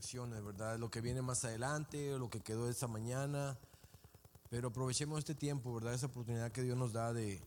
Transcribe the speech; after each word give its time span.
distracciones, 0.00 0.42
¿verdad? 0.42 0.78
Lo 0.78 0.90
que 0.90 1.02
viene 1.02 1.20
más 1.20 1.44
adelante, 1.44 2.18
lo 2.18 2.30
que 2.30 2.40
quedó 2.40 2.70
esta 2.70 2.86
mañana. 2.86 3.58
Pero 4.48 4.68
aprovechemos 4.68 5.18
este 5.18 5.34
tiempo, 5.34 5.74
¿verdad? 5.74 5.92
Esa 5.92 6.06
oportunidad 6.06 6.50
que 6.52 6.62
Dios 6.62 6.76
nos 6.76 6.94
da 6.94 7.12
de, 7.12 7.38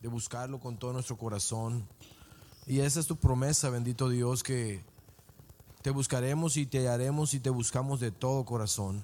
de 0.00 0.08
buscarlo 0.08 0.58
con 0.58 0.78
todo 0.78 0.92
nuestro 0.92 1.16
corazón. 1.16 1.86
Y 2.66 2.80
esa 2.80 2.98
es 2.98 3.06
tu 3.06 3.16
promesa, 3.16 3.70
bendito 3.70 4.08
Dios, 4.08 4.42
que 4.42 4.84
te 5.82 5.90
buscaremos 5.90 6.56
y 6.56 6.66
te 6.66 6.78
hallaremos 6.78 7.34
y 7.34 7.40
te 7.40 7.50
buscamos 7.50 8.00
de 8.00 8.10
todo 8.10 8.44
corazón. 8.44 9.00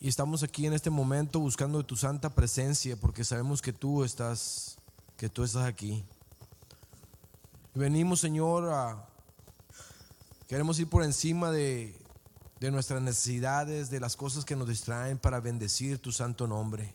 Y 0.00 0.08
estamos 0.08 0.42
aquí 0.42 0.66
en 0.66 0.72
este 0.72 0.88
momento 0.88 1.38
buscando 1.38 1.84
tu 1.84 1.96
santa 1.96 2.30
presencia 2.30 2.96
porque 2.96 3.24
sabemos 3.24 3.60
que 3.60 3.74
tú 3.74 4.04
estás, 4.04 4.78
que 5.18 5.28
tú 5.28 5.44
estás 5.44 5.66
aquí. 5.66 6.02
Venimos, 7.74 8.20
Señor, 8.20 8.70
a, 8.70 9.06
queremos 10.48 10.78
ir 10.78 10.88
por 10.88 11.02
encima 11.02 11.50
de, 11.50 11.98
de 12.60 12.70
nuestras 12.70 13.02
necesidades, 13.02 13.90
de 13.90 14.00
las 14.00 14.16
cosas 14.16 14.44
que 14.44 14.56
nos 14.56 14.68
distraen 14.68 15.18
para 15.18 15.40
bendecir 15.40 15.98
tu 15.98 16.12
santo 16.12 16.46
nombre. 16.46 16.94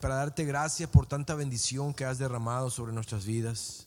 Para 0.00 0.16
darte 0.16 0.44
gracias 0.44 0.88
por 0.90 1.06
tanta 1.06 1.34
bendición 1.34 1.94
que 1.94 2.04
has 2.04 2.18
derramado 2.18 2.70
sobre 2.70 2.92
nuestras 2.92 3.24
vidas. 3.24 3.86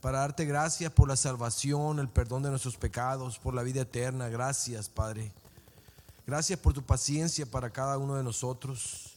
Para 0.00 0.20
darte 0.20 0.44
gracias 0.44 0.92
por 0.92 1.08
la 1.08 1.16
salvación, 1.16 1.98
el 1.98 2.08
perdón 2.08 2.42
de 2.42 2.50
nuestros 2.50 2.76
pecados, 2.76 3.38
por 3.38 3.54
la 3.54 3.62
vida 3.62 3.82
eterna. 3.82 4.28
Gracias, 4.28 4.88
Padre. 4.88 5.32
Gracias 6.26 6.58
por 6.58 6.72
tu 6.72 6.82
paciencia 6.82 7.46
para 7.46 7.70
cada 7.70 7.98
uno 7.98 8.14
de 8.16 8.22
nosotros. 8.22 9.12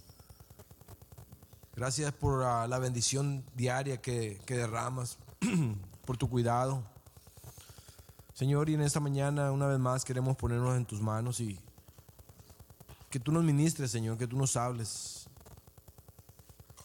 Gracias 1.75 2.11
por 2.13 2.43
ah, 2.43 2.67
la 2.67 2.79
bendición 2.79 3.43
diaria 3.55 4.01
que, 4.01 4.39
que 4.45 4.55
derramas, 4.55 5.17
por 6.05 6.17
tu 6.17 6.29
cuidado. 6.29 6.83
Señor, 8.41 8.71
y 8.71 8.73
en 8.73 8.81
esta 8.81 8.99
mañana 8.99 9.51
una 9.51 9.67
vez 9.67 9.77
más 9.77 10.03
queremos 10.03 10.35
ponernos 10.35 10.75
en 10.75 10.83
tus 10.83 10.99
manos 10.99 11.39
y 11.39 11.59
que 13.11 13.19
tú 13.19 13.31
nos 13.31 13.43
ministres, 13.43 13.91
Señor, 13.91 14.17
que 14.17 14.25
tú 14.25 14.35
nos 14.35 14.57
hables. 14.57 15.29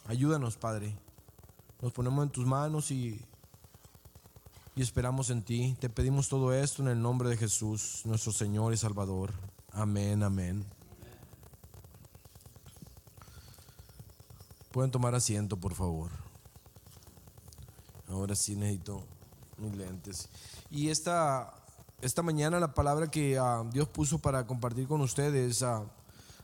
Ayúdanos, 0.04 0.58
Padre. 0.58 0.98
Nos 1.80 1.94
ponemos 1.94 2.26
en 2.26 2.30
tus 2.30 2.44
manos 2.44 2.90
y, 2.90 3.24
y 4.74 4.82
esperamos 4.82 5.30
en 5.30 5.42
ti. 5.42 5.74
Te 5.80 5.88
pedimos 5.88 6.28
todo 6.28 6.52
esto 6.52 6.82
en 6.82 6.88
el 6.88 7.00
nombre 7.00 7.30
de 7.30 7.38
Jesús, 7.38 8.02
nuestro 8.04 8.32
Señor 8.32 8.74
y 8.74 8.76
Salvador. 8.76 9.32
Amén, 9.72 10.22
amén. 10.22 10.62
Pueden 14.72 14.90
tomar 14.90 15.14
asiento, 15.14 15.56
por 15.56 15.72
favor. 15.72 16.10
Ahora 18.08 18.36
sí 18.36 18.56
necesito 18.56 19.15
mis 19.58 19.76
lentes. 19.76 20.28
Y 20.70 20.90
esta, 20.90 21.52
esta 22.00 22.22
mañana 22.22 22.60
la 22.60 22.74
palabra 22.74 23.10
que 23.10 23.38
ah, 23.38 23.64
Dios 23.72 23.88
puso 23.88 24.18
para 24.18 24.46
compartir 24.46 24.86
con 24.86 25.00
ustedes, 25.00 25.62
ah, 25.62 25.84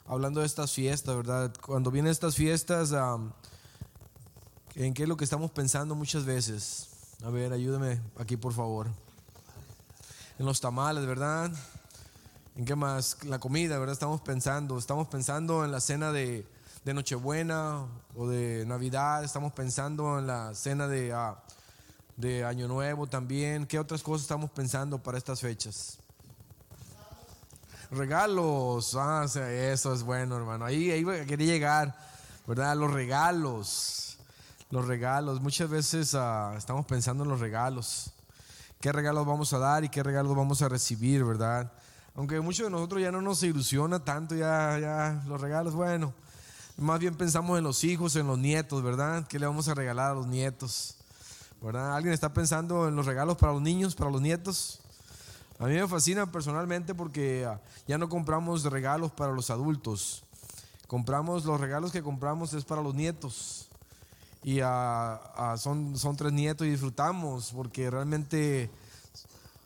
hablando 0.07 0.41
de 0.41 0.47
estas 0.47 0.73
fiestas, 0.73 1.17
¿verdad? 1.17 1.53
Cuando 1.65 1.91
vienen 1.91 2.11
estas 2.11 2.37
fiestas, 2.37 2.93
ah, 2.93 3.19
¿en 4.75 4.95
qué 4.95 5.03
es 5.03 5.09
lo 5.09 5.17
que 5.17 5.25
estamos 5.25 5.51
pensando 5.51 5.95
muchas 5.95 6.25
veces? 6.25 6.89
A 7.25 7.31
ver, 7.31 7.53
ayúdame 7.53 8.01
aquí, 8.19 8.37
por 8.37 8.53
favor. 8.53 8.89
En 10.39 10.47
los 10.47 10.61
tamales, 10.61 11.07
¿verdad? 11.07 11.53
¿En 12.57 12.65
qué 12.65 12.75
más? 12.75 13.23
La 13.25 13.39
comida, 13.39 13.79
¿verdad? 13.79 13.93
Estamos 13.93 14.21
pensando, 14.21 14.77
estamos 14.79 15.09
pensando 15.09 15.65
en 15.65 15.73
la 15.73 15.81
cena 15.81 16.13
de, 16.13 16.47
de 16.85 16.95
Nochebuena 16.95 17.87
o 18.17 18.27
de 18.27 18.65
Navidad, 18.67 19.25
estamos 19.25 19.53
pensando 19.53 20.19
en 20.19 20.27
la 20.27 20.55
cena 20.55 20.89
de, 20.89 21.13
de 22.23 22.45
Año 22.45 22.69
Nuevo 22.69 23.09
también. 23.09 23.67
¿Qué 23.67 23.81
otras 23.81 24.01
cosas 24.01 24.23
estamos 24.23 24.49
pensando 24.53 25.03
para 25.03 25.19
estas 25.19 25.41
fechas? 25.41 25.99
Regalos, 27.91 28.95
ah, 28.95 29.27
eso 29.27 29.93
es 29.93 30.03
bueno, 30.05 30.37
hermano. 30.37 30.65
Ahí, 30.65 30.91
ahí 30.93 31.05
quería 31.27 31.53
llegar, 31.53 31.95
¿verdad? 32.47 32.77
Los 32.77 32.93
regalos, 32.93 34.19
los 34.71 34.87
regalos. 34.87 35.41
Muchas 35.41 35.69
veces 35.69 36.15
ah, 36.15 36.55
estamos 36.57 36.87
pensando 36.87 37.25
en 37.25 37.31
los 37.31 37.41
regalos. 37.41 38.13
¿Qué 38.81 38.93
regalos 38.93 39.27
vamos 39.27 39.53
a 39.53 39.59
dar 39.59 39.83
y 39.83 39.89
qué 39.89 40.03
regalos 40.03 40.35
vamos 40.37 40.63
a 40.63 40.69
recibir, 40.69 41.25
verdad? 41.25 41.73
Aunque 42.15 42.41
muchos 42.41 42.67
de 42.67 42.71
nosotros 42.71 43.03
ya 43.03 43.11
no 43.11 43.21
nos 43.21 43.43
ilusiona 43.43 44.05
tanto, 44.05 44.37
ya, 44.37 44.79
ya 44.79 45.23
los 45.27 45.41
regalos, 45.41 45.75
bueno, 45.75 46.15
más 46.77 47.01
bien 47.01 47.17
pensamos 47.17 47.59
en 47.59 47.65
los 47.65 47.83
hijos, 47.83 48.15
en 48.15 48.29
los 48.29 48.39
nietos, 48.39 48.83
¿verdad? 48.83 49.27
¿Qué 49.27 49.41
le 49.41 49.47
vamos 49.47 49.67
a 49.67 49.75
regalar 49.75 50.13
a 50.13 50.15
los 50.15 50.27
nietos? 50.29 50.97
¿Verdad? 51.63 51.95
¿Alguien 51.95 52.13
está 52.13 52.33
pensando 52.33 52.89
en 52.89 52.97
los 52.97 53.07
regalos 53.07 53.37
para 53.37 53.53
los 53.53 53.63
niños, 53.63 53.95
para 53.95 54.11
los 54.11 54.21
nietos? 54.21 54.81
A 55.61 55.67
mí 55.67 55.75
me 55.75 55.87
fascina 55.87 56.31
personalmente 56.31 56.93
porque 56.93 57.47
ah, 57.47 57.61
ya 57.87 57.99
no 57.99 58.09
compramos 58.09 58.65
regalos 58.65 59.13
para 59.13 59.33
los 59.33 59.49
adultos. 59.49 60.25
Compramos 60.89 61.45
los 61.45 61.61
regalos 61.61 61.93
que 61.93 62.03
compramos 62.03 62.53
es 62.53 62.65
para 62.65 62.83
los 62.83 62.97
nietos. 62.97 63.69
Y 64.43 64.59
ah, 64.59 65.21
ah, 65.37 65.57
son, 65.57 65.95
tres 66.17 66.33
nietos 66.33 66.67
y 66.67 66.71
disfrutamos 66.71 67.53
porque 67.53 67.89
realmente 67.89 68.69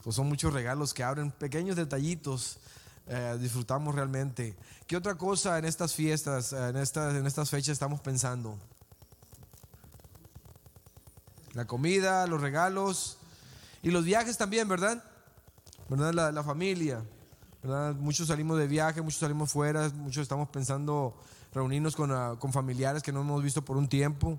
pues 0.04 0.16
son 0.16 0.28
muchos 0.28 0.52
regalos 0.52 0.92
que 0.92 1.02
abren, 1.02 1.30
pequeños 1.30 1.76
detallitos, 1.76 2.58
eh, 3.06 3.38
disfrutamos 3.40 3.94
realmente. 3.94 4.54
¿Qué 4.86 4.98
otra 4.98 5.14
cosa 5.14 5.58
en 5.58 5.64
estas 5.64 5.94
fiestas, 5.94 6.52
en 6.52 6.76
estas, 6.76 7.14
en 7.14 7.26
estas 7.26 7.48
fechas 7.48 7.70
estamos 7.70 8.00
pensando? 8.00 8.58
La 11.56 11.67
comida, 11.67 12.27
los 12.27 12.43
regalos 12.43 13.17
y 13.83 13.91
los 13.91 14.05
viajes 14.05 14.37
también, 14.37 14.69
¿verdad? 14.69 15.03
¿Verdad? 15.89 16.12
La, 16.12 16.31
la 16.31 16.44
familia. 16.44 17.03
¿verdad? 17.62 17.94
Muchos 17.94 18.28
salimos 18.28 18.59
de 18.59 18.67
viaje, 18.67 19.00
muchos 19.00 19.21
salimos 19.21 19.50
fuera, 19.50 19.89
muchos 19.94 20.21
estamos 20.21 20.50
pensando 20.50 21.19
reunirnos 21.55 21.97
con, 21.97 22.12
uh, 22.12 22.39
con 22.39 22.53
familiares 22.53 23.03
que 23.03 23.11
no 23.11 23.22
hemos 23.22 23.43
visto 23.43 23.65
por 23.65 23.78
un 23.78 23.89
tiempo. 23.89 24.39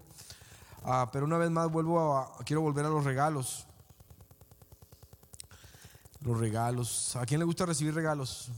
Uh, 0.84 1.10
pero 1.12 1.26
una 1.26 1.40
vez 1.40 1.50
más 1.50 1.72
vuelvo 1.72 2.16
a, 2.16 2.38
quiero 2.46 2.62
volver 2.62 2.86
a 2.86 2.90
los 2.90 3.04
regalos. 3.04 3.66
Los 6.22 6.40
regalos. 6.40 7.16
¿A 7.16 7.26
quién 7.26 7.40
le 7.40 7.46
gusta 7.46 7.66
recibir 7.66 7.96
regalos? 7.96 8.50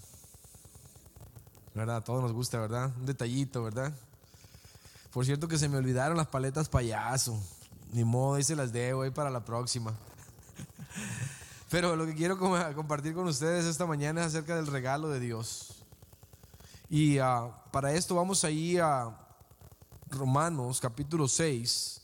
¿Verdad? 1.74 1.96
A 1.96 2.04
todos 2.04 2.22
nos 2.22 2.34
gusta, 2.34 2.60
¿verdad? 2.60 2.92
Un 3.00 3.06
detallito, 3.06 3.64
¿verdad? 3.64 3.94
Por 5.14 5.24
cierto 5.24 5.48
que 5.48 5.58
se 5.58 5.70
me 5.70 5.78
olvidaron 5.78 6.18
las 6.18 6.28
paletas 6.28 6.68
payaso. 6.68 7.42
Ni 7.92 8.04
modo, 8.04 8.36
ahí 8.36 8.44
se 8.44 8.56
las 8.56 8.72
debo 8.72 9.02
ahí 9.02 9.10
para 9.10 9.30
la 9.30 9.44
próxima. 9.44 9.94
Pero 11.70 11.96
lo 11.96 12.06
que 12.06 12.16
quiero 12.16 12.38
compartir 12.76 13.14
con 13.14 13.28
ustedes 13.28 13.66
esta 13.66 13.86
mañana 13.86 14.22
es 14.22 14.28
acerca 14.28 14.56
del 14.56 14.68
regalo 14.68 15.10
de 15.10 15.20
Dios. 15.20 15.84
Y 16.90 17.20
uh, 17.20 17.52
para 17.72 17.94
esto 17.94 18.16
vamos 18.16 18.44
ahí 18.44 18.78
a 18.78 19.16
Romanos 20.10 20.80
capítulo 20.80 21.28
6, 21.28 22.02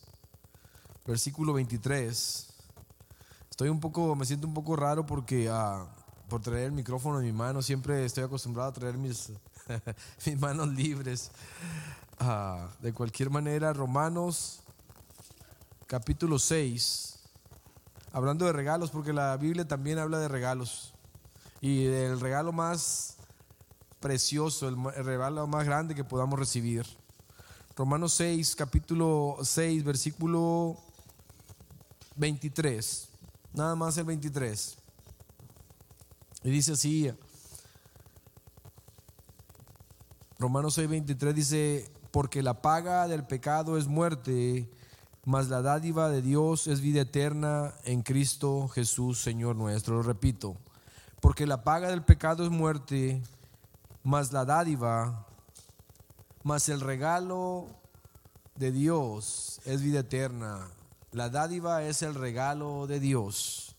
versículo 1.05 1.53
23. 1.53 2.47
Estoy 3.49 3.69
un 3.69 3.79
poco, 3.79 4.15
me 4.15 4.25
siento 4.25 4.47
un 4.47 4.53
poco 4.53 4.75
raro 4.75 5.05
porque 5.05 5.49
uh, 5.49 5.87
por 6.27 6.41
traer 6.41 6.65
el 6.65 6.71
micrófono 6.71 7.19
en 7.19 7.25
mi 7.25 7.31
mano, 7.31 7.61
siempre 7.61 8.05
estoy 8.05 8.23
acostumbrado 8.23 8.69
a 8.69 8.73
traer 8.73 8.97
mis, 8.97 9.31
mis 10.25 10.39
manos 10.39 10.67
libres. 10.67 11.31
Uh, 12.19 12.67
de 12.81 12.93
cualquier 12.93 13.29
manera, 13.29 13.73
Romanos 13.73 14.64
capítulo 15.87 16.39
6, 16.39 17.19
hablando 18.11 18.45
de 18.45 18.53
regalos, 18.53 18.89
porque 18.89 19.13
la 19.13 19.37
Biblia 19.37 19.67
también 19.67 19.99
habla 19.99 20.19
de 20.19 20.27
regalos. 20.27 20.93
Y 21.61 21.85
del 21.85 22.19
regalo 22.19 22.51
más 22.51 23.17
precioso, 23.99 24.67
el, 24.67 25.05
regalo 25.05 25.47
más 25.47 25.65
grande 25.65 25.95
que 25.95 26.03
podamos 26.03 26.39
recibir. 26.39 26.85
Romanos 27.75 28.13
6, 28.13 28.55
capítulo 28.55 29.37
6, 29.41 29.83
versículo 29.83 30.77
23. 32.15 33.09
Nada 33.53 33.75
más 33.75 33.97
el 33.97 34.05
23. 34.05 34.77
Y 36.43 36.49
dice 36.49 36.73
así, 36.73 37.11
Romanos 40.37 40.75
6, 40.75 40.89
23 40.89 41.35
dice, 41.35 41.91
porque 42.11 42.43
la 42.43 42.61
paga 42.61 43.07
del 43.07 43.25
pecado 43.25 43.77
es 43.77 43.87
muerte, 43.87 44.69
mas 45.25 45.49
la 45.49 45.63
dádiva 45.63 46.09
de 46.09 46.21
Dios 46.21 46.67
es 46.67 46.81
vida 46.81 47.01
eterna 47.01 47.73
en 47.83 48.03
Cristo 48.03 48.67
Jesús, 48.67 49.19
Señor 49.19 49.55
nuestro. 49.55 49.95
Lo 49.95 50.03
repito, 50.03 50.55
porque 51.19 51.47
la 51.47 51.63
paga 51.63 51.89
del 51.89 52.03
pecado 52.03 52.43
es 52.43 52.51
muerte, 52.51 53.23
mas 54.03 54.31
la 54.31 54.45
dádiva, 54.45 55.25
mas 56.43 56.69
el 56.69 56.79
regalo 56.79 57.65
de 58.53 58.71
Dios 58.71 59.59
es 59.65 59.81
vida 59.81 60.01
eterna. 60.01 60.69
La 61.11 61.29
dádiva 61.29 61.81
es 61.83 62.03
el 62.03 62.13
regalo 62.13 62.85
de 62.85 62.99
Dios. 62.99 63.75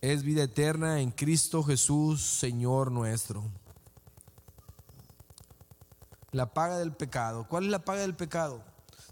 Es 0.00 0.22
vida 0.22 0.44
eterna 0.44 1.00
en 1.00 1.10
Cristo 1.10 1.62
Jesús, 1.62 2.22
Señor 2.22 2.90
nuestro. 2.90 3.44
La 6.30 6.54
paga 6.54 6.78
del 6.78 6.92
pecado. 6.92 7.46
¿Cuál 7.46 7.64
es 7.64 7.70
la 7.70 7.84
paga 7.84 8.02
del 8.02 8.14
pecado? 8.14 8.62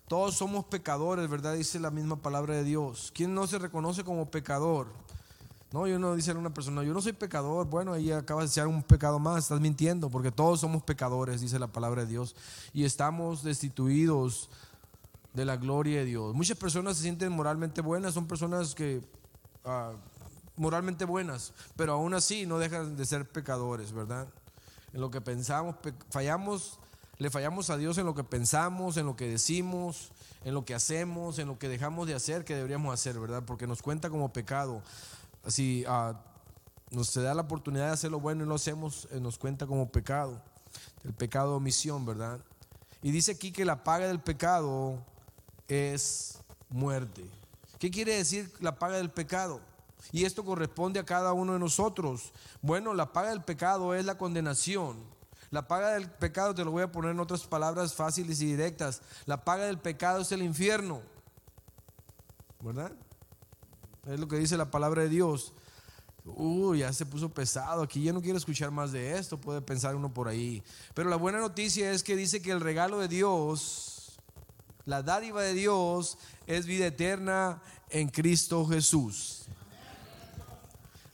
Todos 0.08 0.36
somos 0.36 0.64
pecadores, 0.66 1.28
¿verdad? 1.28 1.54
Dice 1.54 1.80
la 1.80 1.90
misma 1.90 2.16
palabra 2.16 2.54
de 2.54 2.62
Dios. 2.62 3.10
¿Quién 3.12 3.34
no 3.34 3.46
se 3.46 3.58
reconoce 3.58 4.04
como 4.04 4.30
pecador? 4.30 4.86
No, 5.72 5.88
yo 5.88 5.98
no 5.98 6.14
dice 6.14 6.30
a 6.30 6.34
una 6.34 6.54
persona, 6.54 6.84
yo 6.84 6.94
no 6.94 7.02
soy 7.02 7.12
pecador. 7.12 7.66
Bueno, 7.66 7.92
ahí 7.92 8.12
acabas 8.12 8.44
de 8.44 8.54
ser 8.54 8.68
un 8.68 8.84
pecado 8.84 9.18
más, 9.18 9.44
estás 9.44 9.60
mintiendo, 9.60 10.08
porque 10.08 10.30
todos 10.30 10.60
somos 10.60 10.84
pecadores, 10.84 11.40
dice 11.40 11.58
la 11.58 11.66
palabra 11.66 12.02
de 12.02 12.08
Dios, 12.08 12.36
y 12.72 12.84
estamos 12.84 13.42
destituidos 13.42 14.48
de 15.34 15.44
la 15.44 15.56
gloria 15.56 15.98
de 15.98 16.04
Dios. 16.04 16.34
Muchas 16.34 16.56
personas 16.56 16.96
se 16.96 17.02
sienten 17.02 17.32
moralmente 17.32 17.80
buenas, 17.80 18.14
son 18.14 18.28
personas 18.28 18.76
que 18.76 19.02
ah, 19.64 19.92
moralmente 20.56 21.04
buenas, 21.04 21.52
pero 21.74 21.94
aún 21.94 22.14
así 22.14 22.46
no 22.46 22.58
dejan 22.58 22.96
de 22.96 23.04
ser 23.04 23.28
pecadores, 23.28 23.92
¿verdad? 23.92 24.28
En 24.92 25.00
lo 25.00 25.10
que 25.10 25.20
pensamos, 25.20 25.74
fallamos, 26.10 26.78
le 27.18 27.30
fallamos 27.30 27.70
a 27.70 27.76
Dios 27.76 27.98
en 27.98 28.06
lo 28.06 28.14
que 28.14 28.24
pensamos, 28.24 28.96
en 28.96 29.06
lo 29.06 29.16
que 29.16 29.28
decimos, 29.28 30.12
en 30.44 30.54
lo 30.54 30.64
que 30.64 30.74
hacemos, 30.74 31.38
en 31.38 31.48
lo 31.48 31.58
que 31.58 31.68
dejamos 31.68 32.06
de 32.06 32.14
hacer 32.14 32.44
que 32.44 32.54
deberíamos 32.54 32.92
hacer, 32.92 33.18
¿verdad? 33.18 33.42
Porque 33.46 33.66
nos 33.66 33.82
cuenta 33.82 34.10
como 34.10 34.32
pecado. 34.32 34.82
Si 35.46 35.84
uh, 35.86 36.14
nos 36.90 37.14
da 37.14 37.34
la 37.34 37.42
oportunidad 37.42 37.86
de 37.86 37.92
hacer 37.92 38.10
lo 38.10 38.20
bueno 38.20 38.44
y 38.44 38.46
lo 38.46 38.54
hacemos, 38.54 39.08
eh, 39.10 39.20
nos 39.20 39.38
cuenta 39.38 39.66
como 39.66 39.90
pecado. 39.90 40.42
El 41.04 41.14
pecado 41.14 41.50
de 41.50 41.56
omisión, 41.56 42.04
¿verdad? 42.04 42.40
Y 43.02 43.10
dice 43.10 43.32
aquí 43.32 43.50
que 43.50 43.64
la 43.64 43.82
paga 43.82 44.08
del 44.08 44.20
pecado 44.20 44.98
es 45.68 46.38
muerte. 46.68 47.24
¿Qué 47.78 47.90
quiere 47.90 48.16
decir 48.16 48.52
la 48.60 48.78
paga 48.78 48.96
del 48.96 49.10
pecado? 49.10 49.60
Y 50.12 50.24
esto 50.24 50.44
corresponde 50.44 51.00
a 51.00 51.04
cada 51.04 51.32
uno 51.32 51.54
de 51.54 51.58
nosotros. 51.58 52.32
Bueno, 52.62 52.94
la 52.94 53.12
paga 53.12 53.30
del 53.30 53.42
pecado 53.42 53.94
es 53.94 54.04
la 54.04 54.18
condenación. 54.18 55.15
La 55.50 55.69
paga 55.69 55.90
del 55.94 56.10
pecado, 56.10 56.54
te 56.54 56.64
lo 56.64 56.70
voy 56.70 56.82
a 56.82 56.93
poner 56.93 57.12
en 57.12 57.20
otras 57.20 57.46
palabras 57.46 57.94
fáciles 57.94 58.40
y 58.40 58.46
directas. 58.46 59.02
La 59.26 59.44
paga 59.44 59.66
del 59.66 59.78
pecado 59.78 60.20
es 60.20 60.32
el 60.32 60.43
infierno. 60.43 61.02
¿Verdad? 62.60 62.93
Es 64.06 64.19
lo 64.19 64.28
que 64.28 64.37
dice 64.37 64.56
la 64.56 64.70
palabra 64.70 65.02
de 65.02 65.08
Dios. 65.08 65.52
Uy, 66.25 66.81
ya 66.81 66.93
se 66.93 67.06
puso 67.06 67.32
pesado. 67.32 67.82
Aquí 67.82 68.02
ya 68.02 68.12
no 68.12 68.20
quiero 68.20 68.38
escuchar 68.38 68.70
más 68.70 68.93
de 68.93 69.16
esto. 69.16 69.40
Puede 69.40 69.60
pensar 69.60 69.94
uno 69.94 70.12
por 70.12 70.28
ahí. 70.28 70.62
Pero 70.94 71.08
la 71.08 71.16
buena 71.16 71.38
noticia 71.38 71.92
es 71.92 72.02
que 72.02 72.16
dice 72.16 72.42
que 72.42 72.50
el 72.50 72.60
regalo 72.60 72.99
de 72.99 73.08
Dios, 73.08 74.19
la 74.84 75.02
dádiva 75.02 75.42
de 75.42 75.54
Dios, 75.54 76.19
es 76.46 76.66
vida 76.66 76.87
eterna 76.87 77.62
en 77.90 78.08
Cristo 78.08 78.66
Jesús. 78.66 79.46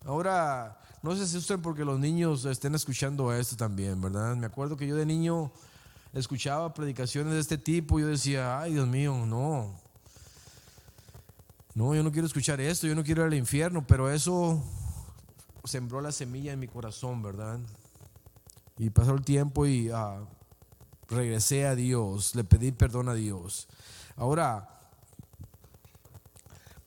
Ahora, 0.05 0.82
no 1.03 1.17
se 1.17 1.25
asusten 1.25 1.61
porque 1.61 1.85
los 1.85 1.99
niños 1.99 2.45
estén 2.45 2.75
escuchando 2.77 3.33
esto 3.33 3.57
también, 3.57 4.01
¿verdad? 4.01 4.37
Me 4.37 4.47
acuerdo 4.47 4.77
que 4.77 4.87
yo 4.87 4.95
de 4.95 5.05
niño 5.05 5.51
escuchaba 6.13 6.73
predicaciones 6.73 7.35
de 7.35 7.41
este 7.41 7.59
tipo 7.59 7.99
y 7.99 8.03
yo 8.03 8.09
decía, 8.09 8.61
ay 8.61 8.75
Dios 8.75 8.87
mío, 8.87 9.27
no. 9.27 9.75
No, 11.75 11.95
yo 11.95 12.03
no 12.03 12.13
quiero 12.13 12.27
escuchar 12.27 12.61
esto, 12.61 12.87
yo 12.87 12.95
no 12.95 13.03
quiero 13.03 13.23
ir 13.23 13.29
al 13.29 13.35
infierno, 13.35 13.85
pero 13.85 14.11
eso 14.11 14.63
sembró 15.65 16.01
la 16.01 16.13
semilla 16.13 16.53
en 16.53 16.61
mi 16.61 16.69
corazón, 16.69 17.23
¿verdad? 17.23 17.59
Y 18.79 18.91
pasó 18.91 19.15
el 19.15 19.25
tiempo 19.25 19.67
y 19.67 19.91
ah, 19.91 20.21
regresé 21.09 21.67
a 21.67 21.75
Dios, 21.75 22.35
le 22.37 22.45
pedí 22.45 22.71
perdón 22.73 23.09
a 23.09 23.15
Dios. 23.15 23.69
Ahora, 24.17 24.69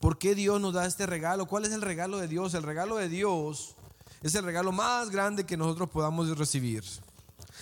¿por 0.00 0.16
qué 0.16 0.34
Dios 0.34 0.58
nos 0.60 0.72
da 0.72 0.86
este 0.86 1.04
regalo? 1.04 1.46
¿Cuál 1.46 1.66
es 1.66 1.72
el 1.72 1.82
regalo 1.82 2.18
de 2.18 2.28
Dios? 2.28 2.54
El 2.54 2.62
regalo 2.62 2.96
de 2.96 3.08
Dios 3.08 3.75
es 4.26 4.34
el 4.34 4.44
regalo 4.44 4.72
más 4.72 5.10
grande 5.10 5.46
que 5.46 5.56
nosotros 5.56 5.88
podamos 5.88 6.36
recibir. 6.36 6.82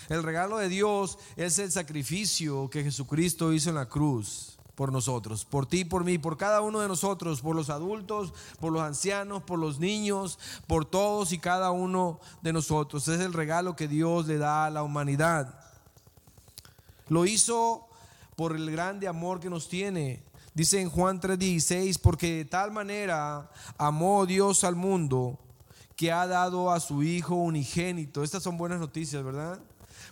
El 0.08 0.22
regalo 0.22 0.56
de 0.58 0.68
Dios 0.70 1.18
es 1.36 1.58
el 1.58 1.70
sacrificio 1.70 2.70
que 2.70 2.82
Jesucristo 2.82 3.52
hizo 3.52 3.68
en 3.68 3.76
la 3.76 3.86
cruz 3.86 4.58
por 4.74 4.90
nosotros, 4.90 5.44
por 5.44 5.66
ti, 5.66 5.84
por 5.84 6.04
mí, 6.04 6.16
por 6.16 6.38
cada 6.38 6.62
uno 6.62 6.80
de 6.80 6.88
nosotros, 6.88 7.42
por 7.42 7.54
los 7.54 7.68
adultos, 7.68 8.32
por 8.60 8.72
los 8.72 8.82
ancianos, 8.82 9.42
por 9.42 9.58
los 9.58 9.78
niños, 9.78 10.38
por 10.66 10.86
todos 10.86 11.32
y 11.32 11.38
cada 11.38 11.70
uno 11.70 12.18
de 12.40 12.54
nosotros. 12.54 13.06
Es 13.08 13.20
el 13.20 13.34
regalo 13.34 13.76
que 13.76 13.86
Dios 13.86 14.26
le 14.26 14.38
da 14.38 14.64
a 14.64 14.70
la 14.70 14.82
humanidad. 14.82 15.60
Lo 17.08 17.26
hizo 17.26 17.88
por 18.36 18.56
el 18.56 18.70
grande 18.70 19.06
amor 19.06 19.38
que 19.38 19.50
nos 19.50 19.68
tiene. 19.68 20.24
Dice 20.54 20.80
en 20.80 20.88
Juan 20.88 21.20
3:16, 21.20 21.98
porque 21.98 22.36
de 22.36 22.44
tal 22.46 22.70
manera 22.70 23.50
amó 23.76 24.24
Dios 24.24 24.64
al 24.64 24.76
mundo 24.76 25.38
que 25.96 26.12
ha 26.12 26.26
dado 26.26 26.70
a 26.70 26.80
su 26.80 27.02
Hijo 27.02 27.34
unigénito. 27.34 28.22
Estas 28.22 28.42
son 28.42 28.56
buenas 28.56 28.80
noticias, 28.80 29.22
¿verdad? 29.22 29.58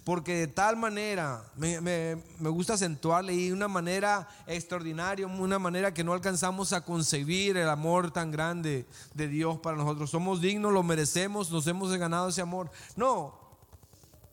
Porque 0.05 0.35
de 0.35 0.47
tal 0.49 0.77
manera, 0.77 1.45
me, 1.57 2.17
gusta 2.41 2.75
acentuarle 2.75 3.35
y 3.35 3.53
una 3.53 3.69
manera 3.69 4.29
extraordinaria, 4.47 5.27
una 5.27 5.61
manera 5.61 5.95
que 5.95 6.03
no 6.03 6.13
alcanzamos 6.13 6.73
a 6.73 6.85
concebir 6.85 7.57
el 7.57 7.69
amor 7.69 8.11
tan 8.11 8.33
grande 8.33 8.87
de 9.15 9.29
Dios 9.29 9.59
para 9.59 9.77
nosotros. 9.77 10.11
Somos 10.11 10.41
dignos, 10.41 10.73
lo 10.73 10.83
merecemos, 10.83 11.53
nos 11.53 11.67
hemos 11.69 11.97
ganado 11.97 12.29
ese 12.29 12.43
amor. 12.43 12.71
No, 12.97 13.39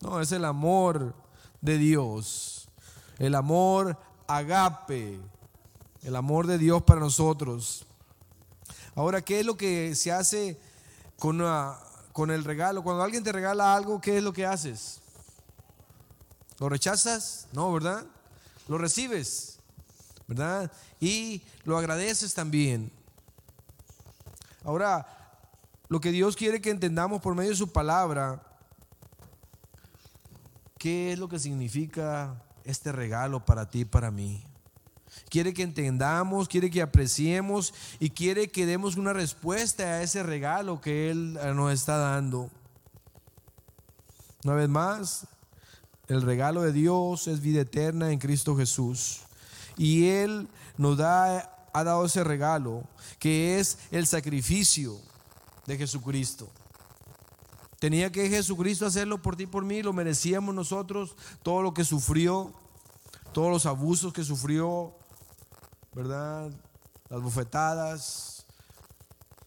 no, 0.02 0.20
es 0.22 0.32
el 0.32 0.46
amor 0.46 1.14
de 1.62 1.78
Dios. 1.78 2.68
El 3.20 3.36
amor 3.36 3.96
agape, 4.28 5.20
el 6.02 6.16
amor 6.16 6.48
de 6.48 6.58
Dios 6.58 6.82
para 6.82 7.00
nosotros. 7.00 7.86
Ahora, 8.96 9.22
¿qué 9.22 9.42
es 9.42 9.46
lo 9.46 9.56
que 9.56 9.94
se 9.94 10.12
hace? 10.12 10.60
Con, 11.20 11.44
con 12.14 12.32
el 12.32 12.44
regalo. 12.44 12.82
Cuando 12.82 13.04
alguien 13.04 13.24
te 13.24 13.32
regala 13.32 13.76
algo, 13.76 14.02
¿qué 14.02 14.18
es 14.18 14.24
lo 14.24 14.34
que 14.34 14.46
haces? 14.46 15.02
¿Lo 16.58 16.70
rechazas? 16.70 17.48
No, 17.54 17.72
¿verdad? 17.72 18.06
Lo 18.68 18.78
recibes, 18.78 19.60
¿verdad? 20.28 20.72
Y 21.00 21.42
lo 21.64 21.78
agradeces 21.78 22.34
también. 22.34 22.92
Ahora, 24.64 25.08
lo 25.88 26.00
que 26.02 26.12
Dios 26.12 26.36
quiere 26.36 26.62
que 26.62 26.70
entendamos 26.70 27.22
por 27.22 27.36
medio 27.36 27.52
de 27.52 27.56
su 27.56 27.72
palabra, 27.72 28.44
¿qué 30.78 31.14
es 31.14 31.20
lo 31.20 31.30
que 31.30 31.40
significa 31.40 32.44
este 32.64 32.92
regalo 32.92 33.46
para 33.46 33.70
ti 33.70 33.82
y 33.82 33.86
para 33.86 34.12
mí? 34.12 34.44
Quiere 35.30 35.54
que 35.54 35.64
entendamos, 35.64 36.48
quiere 36.48 36.70
que 36.70 36.82
apreciemos 36.82 37.74
y 38.00 38.12
quiere 38.12 38.50
que 38.50 38.66
demos 38.66 38.96
una 38.96 39.14
respuesta 39.14 39.84
a 39.84 40.02
ese 40.04 40.24
regalo 40.24 40.82
que 40.82 41.10
Él 41.10 41.38
eh, 41.42 41.54
nos 41.54 41.74
está 41.74 41.98
dando. 41.98 42.50
Una 44.44 44.54
vez 44.54 44.70
más, 44.70 45.28
el 46.08 46.22
regalo 46.22 46.62
de 46.62 46.72
Dios 46.72 47.28
es 47.28 47.42
vida 47.42 47.62
eterna 47.62 48.12
en 48.12 48.20
Cristo 48.20 48.56
Jesús. 48.56 49.22
Y 49.78 50.08
Él 50.08 50.48
nos 50.78 50.98
da, 50.98 51.68
ha 51.74 51.84
dado 51.84 52.06
ese 52.06 52.24
regalo, 52.24 52.84
que 53.20 53.60
es 53.60 53.78
el 53.92 54.08
sacrificio 54.08 54.98
de 55.66 55.78
Jesucristo. 55.78 56.50
Tenía 57.80 58.12
que 58.12 58.30
Jesucristo 58.30 58.86
hacerlo 58.86 59.22
por 59.22 59.36
ti 59.36 59.44
y 59.44 59.48
por 59.48 59.64
mí, 59.64 59.82
lo 59.82 59.94
merecíamos 59.94 60.54
nosotros, 60.54 61.16
todo 61.44 61.62
lo 61.62 61.74
que 61.74 61.86
sufrió, 61.86 62.54
todos 63.32 63.50
los 63.50 63.66
abusos 63.66 64.12
que 64.12 64.24
sufrió, 64.24 64.96
¿verdad? 65.94 66.52
Las 67.10 67.22
bufetadas, 67.22 68.46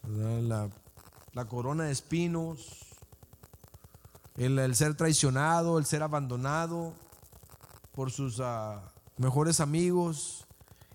La, 0.04 1.44
corona 1.48 1.84
de 1.84 1.92
espinos, 1.92 2.86
el, 4.36 4.74
ser 4.74 4.94
traicionado, 4.94 5.78
el 5.78 5.86
ser 5.86 6.02
abandonado 6.02 6.92
por 7.92 8.10
sus 8.10 8.40
ah, 8.40 8.82
mejores 9.16 9.60
amigos. 9.60 10.46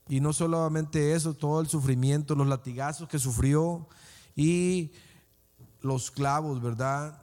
Y 0.09 0.19
no 0.19 0.33
solamente 0.33 1.13
eso, 1.13 1.33
todo 1.33 1.59
el 1.59 1.67
sufrimiento, 1.67 2.35
los 2.35 2.47
latigazos 2.47 3.09
que 3.09 3.19
sufrió 3.19 3.87
y 4.35 4.91
los 5.81 6.11
clavos, 6.11 6.61
¿verdad? 6.61 7.21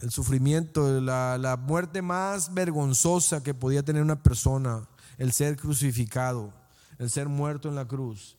El 0.00 0.10
sufrimiento, 0.10 1.00
la, 1.00 1.38
la 1.38 1.56
muerte 1.56 2.02
más 2.02 2.52
vergonzosa 2.54 3.42
que 3.42 3.54
podía 3.54 3.84
tener 3.84 4.02
una 4.02 4.22
persona, 4.22 4.88
el 5.18 5.32
ser 5.32 5.56
crucificado 5.56 6.52
el 6.98 7.10
ser 7.10 7.28
muerto 7.28 7.68
en 7.68 7.74
la 7.74 7.86
cruz. 7.86 8.36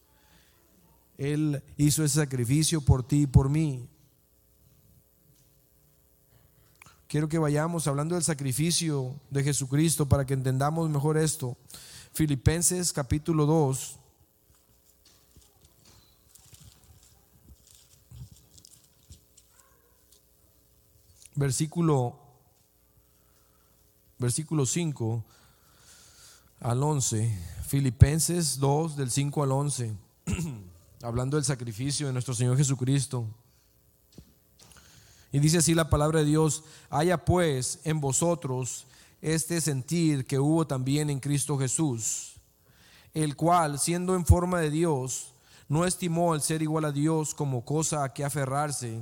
Él 1.17 1.63
hizo 1.77 2.03
ese 2.03 2.19
sacrificio 2.19 2.81
por 2.81 3.03
ti 3.03 3.23
y 3.23 3.27
por 3.27 3.49
mí. 3.49 3.87
Quiero 7.07 7.29
que 7.29 7.37
vayamos 7.37 7.87
hablando 7.87 8.15
del 8.15 8.23
sacrificio 8.23 9.15
de 9.29 9.43
Jesucristo 9.43 10.07
para 10.07 10.25
que 10.25 10.33
entendamos 10.33 10.89
mejor 10.89 11.17
esto. 11.17 11.57
Filipenses 12.11 12.91
capítulo 12.91 13.45
2. 13.45 13.97
Versículo 21.35 22.19
versículo 24.17 24.65
5 24.65 25.23
al 26.59 26.83
11. 26.83 27.56
Filipenses 27.67 28.59
2 28.59 28.95
del 28.95 29.11
5 29.11 29.43
al 29.43 29.51
11, 29.51 29.93
hablando 31.03 31.35
del 31.35 31.43
sacrificio 31.43 32.07
de 32.07 32.13
nuestro 32.13 32.33
Señor 32.33 32.55
Jesucristo. 32.55 33.27
Y 35.33 35.39
dice 35.39 35.57
así 35.57 35.75
la 35.75 35.89
palabra 35.89 36.19
de 36.19 36.27
Dios, 36.27 36.63
haya 36.89 37.25
pues 37.25 37.81
en 37.83 37.99
vosotros 37.99 38.87
este 39.21 39.59
sentir 39.59 40.25
que 40.25 40.39
hubo 40.39 40.65
también 40.65 41.09
en 41.09 41.19
Cristo 41.19 41.57
Jesús, 41.57 42.35
el 43.13 43.35
cual, 43.35 43.79
siendo 43.79 44.15
en 44.15 44.25
forma 44.25 44.61
de 44.61 44.69
Dios, 44.69 45.33
no 45.67 45.83
estimó 45.83 46.35
el 46.35 46.41
ser 46.41 46.61
igual 46.61 46.85
a 46.85 46.93
Dios 46.93 47.35
como 47.35 47.65
cosa 47.65 48.05
a 48.05 48.13
que 48.13 48.23
aferrarse, 48.23 49.01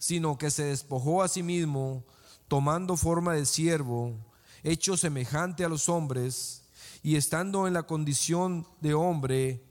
sino 0.00 0.36
que 0.36 0.50
se 0.50 0.64
despojó 0.64 1.22
a 1.22 1.28
sí 1.28 1.44
mismo, 1.44 2.02
tomando 2.48 2.96
forma 2.96 3.34
de 3.34 3.46
siervo, 3.46 4.16
hecho 4.64 4.96
semejante 4.96 5.64
a 5.64 5.68
los 5.68 5.88
hombres, 5.88 6.64
y 7.02 7.16
estando 7.16 7.66
en 7.66 7.74
la 7.74 7.84
condición 7.84 8.66
de 8.80 8.94
hombre, 8.94 9.62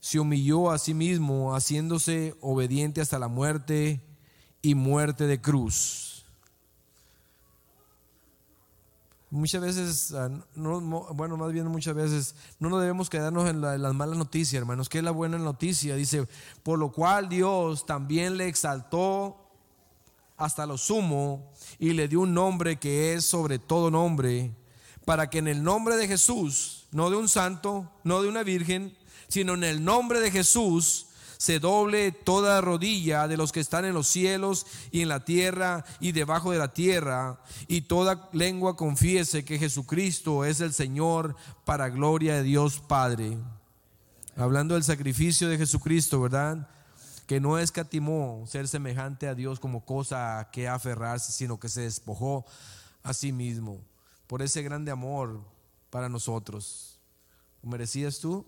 se 0.00 0.18
humilló 0.18 0.70
a 0.70 0.78
sí 0.78 0.94
mismo, 0.94 1.54
haciéndose 1.54 2.34
obediente 2.40 3.00
hasta 3.00 3.18
la 3.18 3.28
muerte 3.28 4.02
y 4.60 4.74
muerte 4.74 5.26
de 5.26 5.40
cruz. 5.40 6.24
Muchas 9.30 9.62
veces, 9.62 10.12
ah, 10.12 10.28
bueno, 10.54 11.38
más 11.38 11.52
bien 11.52 11.66
muchas 11.68 11.94
veces, 11.94 12.34
no 12.58 12.68
nos 12.68 12.80
debemos 12.82 13.08
quedarnos 13.08 13.48
en, 13.48 13.62
las 13.62 13.94
malas 13.94 14.18
noticias, 14.18 14.60
hermanos, 14.60 14.90
que 14.90 14.98
es 14.98 15.04
la 15.04 15.10
buena 15.10 15.38
noticia. 15.38 15.96
Dice, 15.96 16.28
por 16.62 16.78
lo 16.78 16.92
cual 16.92 17.30
Dios 17.30 17.86
también 17.86 18.36
le 18.36 18.46
exaltó 18.46 19.38
hasta 20.36 20.66
lo 20.66 20.76
sumo 20.76 21.50
y 21.78 21.92
le 21.92 22.08
dio 22.08 22.20
un 22.20 22.34
nombre 22.34 22.78
que 22.78 23.14
es 23.14 23.24
sobre 23.24 23.58
todo 23.58 23.90
nombre, 23.90 24.52
para 25.04 25.30
que 25.30 25.38
en 25.38 25.48
el 25.48 25.62
nombre 25.62 25.96
de 25.96 26.08
Jesús, 26.08 26.86
no 26.92 27.10
de 27.10 27.16
un 27.16 27.28
santo, 27.28 27.90
no 28.04 28.22
de 28.22 28.28
una 28.28 28.42
virgen, 28.42 28.96
sino 29.28 29.54
en 29.54 29.64
el 29.64 29.84
nombre 29.84 30.20
de 30.20 30.30
Jesús, 30.30 31.06
se 31.38 31.58
doble 31.58 32.12
toda 32.12 32.60
rodilla 32.60 33.26
de 33.26 33.36
los 33.36 33.50
que 33.50 33.58
están 33.58 33.84
en 33.84 33.94
los 33.94 34.06
cielos 34.06 34.64
y 34.92 35.00
en 35.00 35.08
la 35.08 35.24
tierra 35.24 35.84
y 35.98 36.12
debajo 36.12 36.52
de 36.52 36.58
la 36.58 36.72
tierra, 36.72 37.40
y 37.66 37.80
toda 37.80 38.28
lengua 38.32 38.76
confiese 38.76 39.44
que 39.44 39.58
Jesucristo 39.58 40.44
es 40.44 40.60
el 40.60 40.72
Señor 40.72 41.34
para 41.64 41.88
gloria 41.88 42.34
de 42.34 42.44
Dios 42.44 42.78
Padre. 42.78 43.36
Hablando 44.36 44.74
del 44.74 44.84
sacrificio 44.84 45.48
de 45.48 45.58
Jesucristo, 45.58 46.20
¿verdad? 46.20 46.68
Que 47.26 47.40
no 47.40 47.58
escatimó 47.58 48.44
ser 48.46 48.68
semejante 48.68 49.26
a 49.26 49.34
Dios 49.34 49.58
como 49.58 49.84
cosa 49.84 50.38
a 50.38 50.50
que 50.52 50.68
aferrarse, 50.68 51.32
sino 51.32 51.58
que 51.58 51.68
se 51.68 51.80
despojó 51.80 52.46
a 53.02 53.12
sí 53.14 53.32
mismo 53.32 53.80
por 54.32 54.40
ese 54.40 54.62
grande 54.62 54.90
amor 54.90 55.42
para 55.90 56.08
nosotros. 56.08 56.98
¿Merecías 57.62 58.18
tú? 58.18 58.46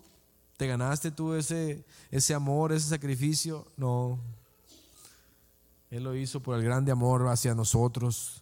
¿Te 0.57 0.65
ganaste 0.65 1.11
tú 1.11 1.35
ese, 1.35 1.85
ese 2.09 2.33
amor, 2.33 2.71
ese 2.71 2.89
sacrificio? 2.89 3.67
No. 3.77 4.17
Él 5.91 6.03
lo 6.03 6.15
hizo 6.15 6.39
por 6.39 6.57
el 6.57 6.63
grande 6.63 6.91
amor 6.91 7.27
hacia 7.27 7.53
nosotros. 7.53 8.41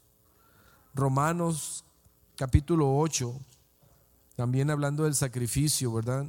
Romanos 0.93 1.83
capítulo 2.37 2.97
8, 2.97 3.37
también 4.37 4.71
hablando 4.71 5.03
del 5.03 5.13
sacrificio, 5.13 5.91
¿verdad? 5.91 6.25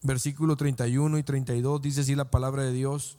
Versículo 0.00 0.56
31 0.56 1.18
y 1.18 1.22
32 1.22 1.82
dice 1.82 2.00
así 2.00 2.14
la 2.14 2.30
palabra 2.30 2.62
de 2.62 2.72
Dios. 2.72 3.18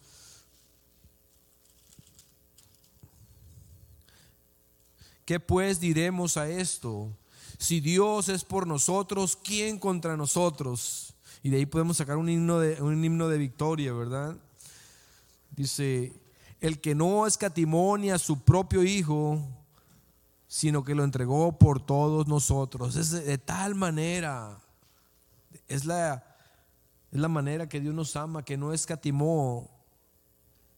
¿Qué 5.26 5.40
pues 5.40 5.80
diremos 5.80 6.38
a 6.38 6.50
esto? 6.50 7.10
Si 7.58 7.80
Dios 7.80 8.30
es 8.30 8.44
por 8.44 8.68
nosotros, 8.68 9.38
¿quién 9.42 9.80
contra 9.80 10.18
nosotros? 10.18 11.14
Y 11.44 11.50
de 11.50 11.58
ahí 11.58 11.66
podemos 11.66 11.98
sacar 11.98 12.18
un 12.18 12.30
himno 12.30 12.60
de, 12.60 12.82
un 12.82 13.04
himno 13.04 13.28
de 13.30 13.38
victoria, 13.38 13.94
¿verdad? 13.94 14.36
Dice, 15.52 16.14
el 16.60 16.80
que 16.80 16.96
no 16.96 17.28
escatimó 17.28 17.98
ni 17.98 18.10
a 18.10 18.18
su 18.18 18.42
propio 18.42 18.84
Hijo, 18.84 19.40
sino 20.48 20.84
que 20.84 20.96
lo 20.96 21.04
entregó 21.04 21.58
por 21.58 21.86
todos 21.86 22.28
nosotros. 22.28 22.96
Es 22.96 23.12
de, 23.12 23.38
tal 23.38 23.76
manera, 23.76 24.60
es 25.68 25.84
la, 25.84 26.24
es 27.12 27.20
la 27.20 27.28
manera 27.28 27.68
que 27.68 27.82
Dios 27.82 27.94
nos 27.94 28.16
ama, 28.16 28.46
que 28.46 28.56
no 28.56 28.72
escatimó 28.72 29.70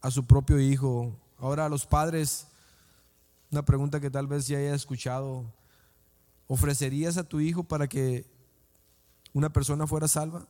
a 0.02 0.10
su 0.12 0.26
propio 0.26 0.60
Hijo. 0.60 1.16
Ahora 1.38 1.70
los 1.70 1.86
padres, 1.86 2.48
una 3.52 3.64
pregunta 3.64 4.00
que 4.00 4.10
tal 4.10 4.28
vez 4.28 4.48
ya 4.48 4.58
haya 4.58 4.76
escuchado. 4.76 5.46
¿Ofrecerías 6.48 7.18
a 7.18 7.24
tu 7.24 7.40
hijo 7.40 7.64
para 7.64 7.88
que 7.88 8.26
una 9.34 9.52
persona 9.52 9.88
fuera 9.88 10.08
salva? 10.08 10.48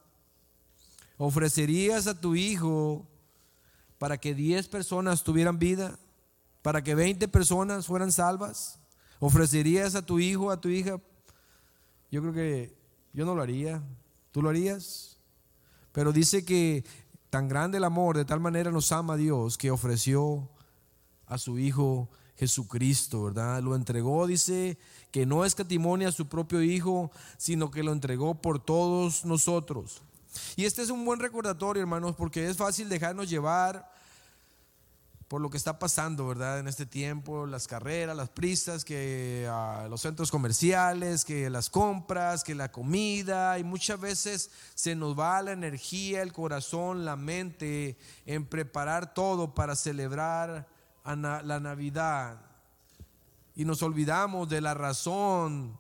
¿Ofrecerías 1.18 2.08
a 2.08 2.20
tu 2.20 2.36
hijo 2.36 3.08
para 3.98 4.18
que 4.18 4.34
10 4.34 4.68
personas 4.68 5.24
tuvieran 5.24 5.60
vida? 5.60 5.98
¿Para 6.62 6.84
que 6.84 6.96
20 6.96 7.28
personas 7.28 7.86
fueran 7.86 8.12
salvas? 8.12 8.80
¿Ofrecerías 9.20 9.96
a 9.96 10.06
tu 10.06 10.20
hijo, 10.20 10.52
a 10.52 10.60
tu 10.60 10.70
hija? 10.70 11.00
Yo 12.12 12.22
creo 12.22 12.34
que 12.34 12.76
yo 13.14 13.26
no 13.26 13.36
lo 13.36 13.42
haría. 13.42 13.82
¿Tú 14.32 14.42
lo 14.42 14.50
harías? 14.50 15.18
Pero 15.92 16.12
dice 16.12 16.44
que 16.44 16.84
tan 17.30 17.48
grande 17.48 17.78
el 17.78 17.84
amor, 17.86 18.18
de 18.18 18.26
tal 18.26 18.40
manera 18.40 18.72
nos 18.72 18.92
ama 18.92 19.16
Dios, 19.16 19.58
que 19.58 19.72
ofreció 19.72 20.50
a 21.26 21.38
su 21.38 21.58
hijo 21.58 22.10
Jesucristo, 22.38 23.24
¿verdad? 23.24 23.62
Lo 23.62 23.76
entregó, 23.76 24.28
dice, 24.28 24.78
que 25.12 25.26
no 25.26 25.46
escatimonia 25.46 26.10
a 26.10 26.12
su 26.12 26.28
propio 26.28 26.62
Hijo, 26.62 27.12
sino 27.38 27.72
que 27.72 27.84
lo 27.84 27.92
entregó 27.92 28.36
por 28.36 28.60
todos 28.60 29.26
nosotros. 29.26 30.02
Y 30.56 30.66
este 30.66 30.82
es 30.82 30.90
un 30.90 31.06
buen 31.06 31.20
recordatorio, 31.20 31.82
hermanos, 31.82 32.16
porque 32.16 32.50
es 32.50 32.58
fácil 32.58 32.90
dejarnos 32.90 33.30
llevar 33.30 33.90
por 35.28 35.42
lo 35.42 35.50
que 35.50 35.58
está 35.58 35.80
pasando, 35.80 36.28
¿verdad? 36.28 36.60
En 36.60 36.68
este 36.68 36.86
tiempo, 36.86 37.48
las 37.48 37.68
carreras, 37.68 38.16
las 38.16 38.30
prisas, 38.30 38.86
que 38.86 39.48
ah, 39.50 39.88
los 39.90 40.02
centros 40.02 40.30
comerciales, 40.30 41.26
que 41.26 41.50
las 41.50 41.70
compras, 41.70 42.44
que 42.44 42.54
la 42.54 42.72
comida, 42.72 43.58
y 43.58 43.64
muchas 43.64 44.00
veces 44.00 44.52
se 44.76 44.96
nos 44.96 45.18
va 45.18 45.42
la 45.42 45.54
energía, 45.54 46.22
el 46.22 46.32
corazón, 46.32 47.06
la 47.06 47.16
mente 47.16 47.98
en 48.26 48.46
preparar 48.46 49.14
todo 49.14 49.56
para 49.56 49.76
celebrar 49.76 50.68
la 51.06 51.60
Navidad 51.60 52.40
y 53.56 53.64
nos 53.64 53.82
olvidamos 53.82 54.50
de 54.50 54.62
la 54.62 54.74
razón 54.74 55.78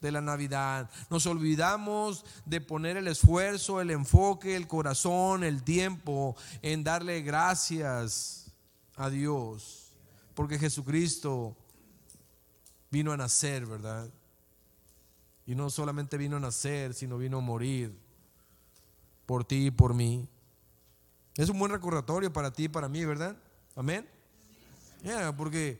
de 0.00 0.10
la 0.10 0.20
Navidad. 0.20 0.90
Nos 1.10 1.26
olvidamos 1.26 2.24
de 2.46 2.60
poner 2.60 2.96
el 2.96 3.08
esfuerzo, 3.08 3.80
el 3.80 3.90
enfoque, 3.90 4.56
el 4.56 4.66
corazón, 4.66 5.44
el 5.44 5.62
tiempo 5.62 6.36
en 6.62 6.82
darle 6.82 7.22
gracias 7.22 8.52
a 8.96 9.10
Dios. 9.10 9.92
Porque 10.34 10.58
Jesucristo 10.58 11.56
vino 12.90 13.12
a 13.12 13.16
nacer, 13.16 13.66
¿verdad? 13.66 14.08
Y 15.46 15.54
no 15.54 15.68
solamente 15.68 16.16
vino 16.16 16.36
a 16.36 16.40
nacer, 16.40 16.94
sino 16.94 17.18
vino 17.18 17.38
a 17.38 17.42
morir 17.42 17.98
por 19.26 19.44
ti 19.44 19.66
y 19.66 19.70
por 19.70 19.92
mí. 19.94 20.26
Es 21.36 21.50
un 21.50 21.58
buen 21.58 21.72
recordatorio 21.72 22.32
para 22.32 22.50
ti 22.50 22.64
y 22.64 22.68
para 22.68 22.88
mí, 22.88 23.04
¿verdad? 23.04 23.36
Amén. 23.74 24.08
Yeah, 25.04 25.36
porque 25.36 25.78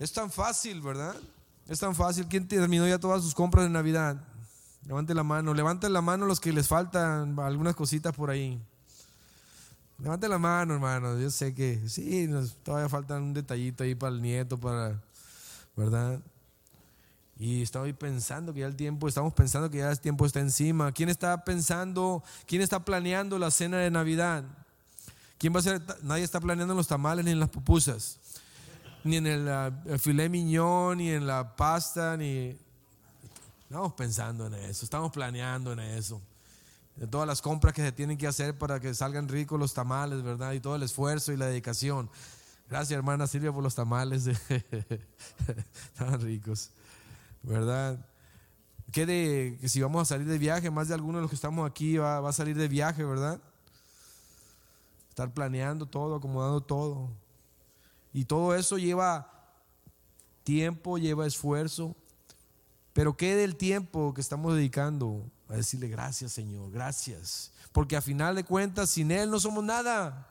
es 0.00 0.12
tan 0.12 0.28
fácil, 0.28 0.80
¿verdad? 0.80 1.14
Es 1.68 1.78
tan 1.78 1.94
fácil. 1.94 2.26
¿Quién 2.26 2.48
terminó 2.48 2.88
ya 2.88 2.98
todas 2.98 3.22
sus 3.22 3.36
compras 3.36 3.64
de 3.64 3.70
Navidad? 3.70 4.20
Levante 4.84 5.14
la 5.14 5.22
mano. 5.22 5.54
Levanten 5.54 5.92
la 5.92 6.00
mano 6.00 6.26
los 6.26 6.40
que 6.40 6.52
les 6.52 6.66
faltan 6.66 7.38
algunas 7.38 7.76
cositas 7.76 8.12
por 8.12 8.30
ahí. 8.30 8.60
Levante 9.98 10.28
la 10.28 10.38
mano, 10.38 10.74
hermano. 10.74 11.20
Yo 11.20 11.30
sé 11.30 11.54
que 11.54 11.88
sí, 11.88 12.28
todavía 12.64 12.88
faltan 12.88 13.22
un 13.22 13.32
detallito 13.32 13.84
ahí 13.84 13.94
para 13.94 14.12
el 14.12 14.20
nieto, 14.20 14.58
para, 14.58 15.00
¿verdad? 15.76 16.18
Y 17.38 17.62
estaba 17.62 17.86
pensando 17.92 18.52
que 18.52 18.60
ya 18.60 18.66
el 18.66 18.74
tiempo, 18.74 19.06
estamos 19.06 19.32
pensando 19.34 19.70
que 19.70 19.78
ya 19.78 19.90
el 19.92 20.00
tiempo 20.00 20.26
está 20.26 20.40
encima. 20.40 20.90
¿Quién 20.90 21.08
está 21.08 21.44
pensando, 21.44 22.24
quién 22.46 22.60
está 22.60 22.84
planeando 22.84 23.38
la 23.38 23.52
cena 23.52 23.78
de 23.78 23.90
Navidad? 23.92 24.42
¿Quién 25.38 25.54
va 25.54 25.60
a 25.60 25.62
ser? 25.62 25.80
Nadie 26.02 26.24
está 26.24 26.40
planeando 26.40 26.74
los 26.74 26.88
tamales 26.88 27.24
ni 27.24 27.36
las 27.36 27.48
pupusas 27.48 28.18
ni 29.04 29.16
en 29.16 29.26
el, 29.26 29.98
filet 29.98 30.30
miñón, 30.30 30.98
ni 30.98 31.10
en 31.10 31.26
la 31.26 31.56
pasta, 31.56 32.16
ni... 32.16 32.56
Estamos 33.64 33.94
pensando 33.94 34.46
en 34.46 34.54
eso, 34.54 34.84
estamos 34.84 35.10
planeando 35.10 35.72
en 35.72 35.80
eso. 35.80 36.20
Todas 37.10 37.26
las 37.26 37.40
compras 37.40 37.72
que 37.72 37.82
se 37.82 37.90
tienen 37.90 38.18
que 38.18 38.26
hacer 38.26 38.56
para 38.56 38.78
que 38.80 38.92
salgan 38.92 39.28
ricos 39.28 39.58
los 39.58 39.72
tamales, 39.72 40.22
¿verdad? 40.22 40.52
Y 40.52 40.60
todo 40.60 40.76
el 40.76 40.82
esfuerzo 40.82 41.32
y 41.32 41.38
la 41.38 41.46
dedicación. 41.46 42.10
Gracias, 42.68 42.96
hermana 42.96 43.26
Silvia, 43.26 43.50
por 43.50 43.62
los 43.62 43.74
tamales. 43.74 44.26
Estaban 45.86 46.20
ricos, 46.20 46.70
¿verdad? 47.42 47.98
Que 48.92 49.06
de 49.06 49.56
que 49.58 49.68
si 49.70 49.80
vamos 49.80 50.02
a 50.02 50.04
salir 50.04 50.26
de 50.26 50.36
viaje, 50.36 50.70
más 50.70 50.88
de 50.88 50.94
algunos 50.94 51.16
de 51.16 51.22
los 51.22 51.30
que 51.30 51.36
estamos 51.36 51.68
aquí 51.68 51.96
va, 51.96 52.20
va 52.20 52.28
a 52.28 52.34
salir 52.34 52.56
de 52.56 52.68
viaje, 52.68 53.02
¿verdad? 53.04 53.40
Estar 55.08 55.32
planeando 55.32 55.86
todo, 55.86 56.16
acomodando 56.16 56.60
todo. 56.60 57.10
Y 58.12 58.24
todo 58.24 58.54
eso 58.54 58.78
lleva 58.78 59.30
tiempo, 60.44 60.98
lleva 60.98 61.26
esfuerzo. 61.26 61.96
Pero 62.92 63.16
¿qué 63.16 63.34
del 63.36 63.56
tiempo 63.56 64.12
que 64.14 64.20
estamos 64.20 64.54
dedicando 64.54 65.24
a 65.48 65.54
decirle 65.54 65.88
gracias, 65.88 66.32
Señor? 66.32 66.70
Gracias. 66.70 67.52
Porque 67.72 67.96
a 67.96 68.02
final 68.02 68.34
de 68.34 68.44
cuentas, 68.44 68.90
sin 68.90 69.10
Él 69.10 69.30
no 69.30 69.40
somos 69.40 69.64
nada. 69.64 70.28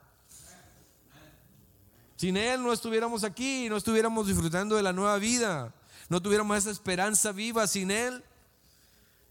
Sin 2.18 2.38
Él 2.38 2.62
no 2.62 2.72
estuviéramos 2.72 3.24
aquí, 3.24 3.68
no 3.68 3.78
estuviéramos 3.78 4.28
disfrutando 4.28 4.76
de 4.76 4.84
la 4.84 4.94
nueva 4.94 5.18
vida, 5.18 5.74
no 6.08 6.22
tuviéramos 6.22 6.56
esa 6.56 6.70
esperanza 6.70 7.32
viva 7.32 7.66
sin 7.66 7.90
Él. 7.90 8.24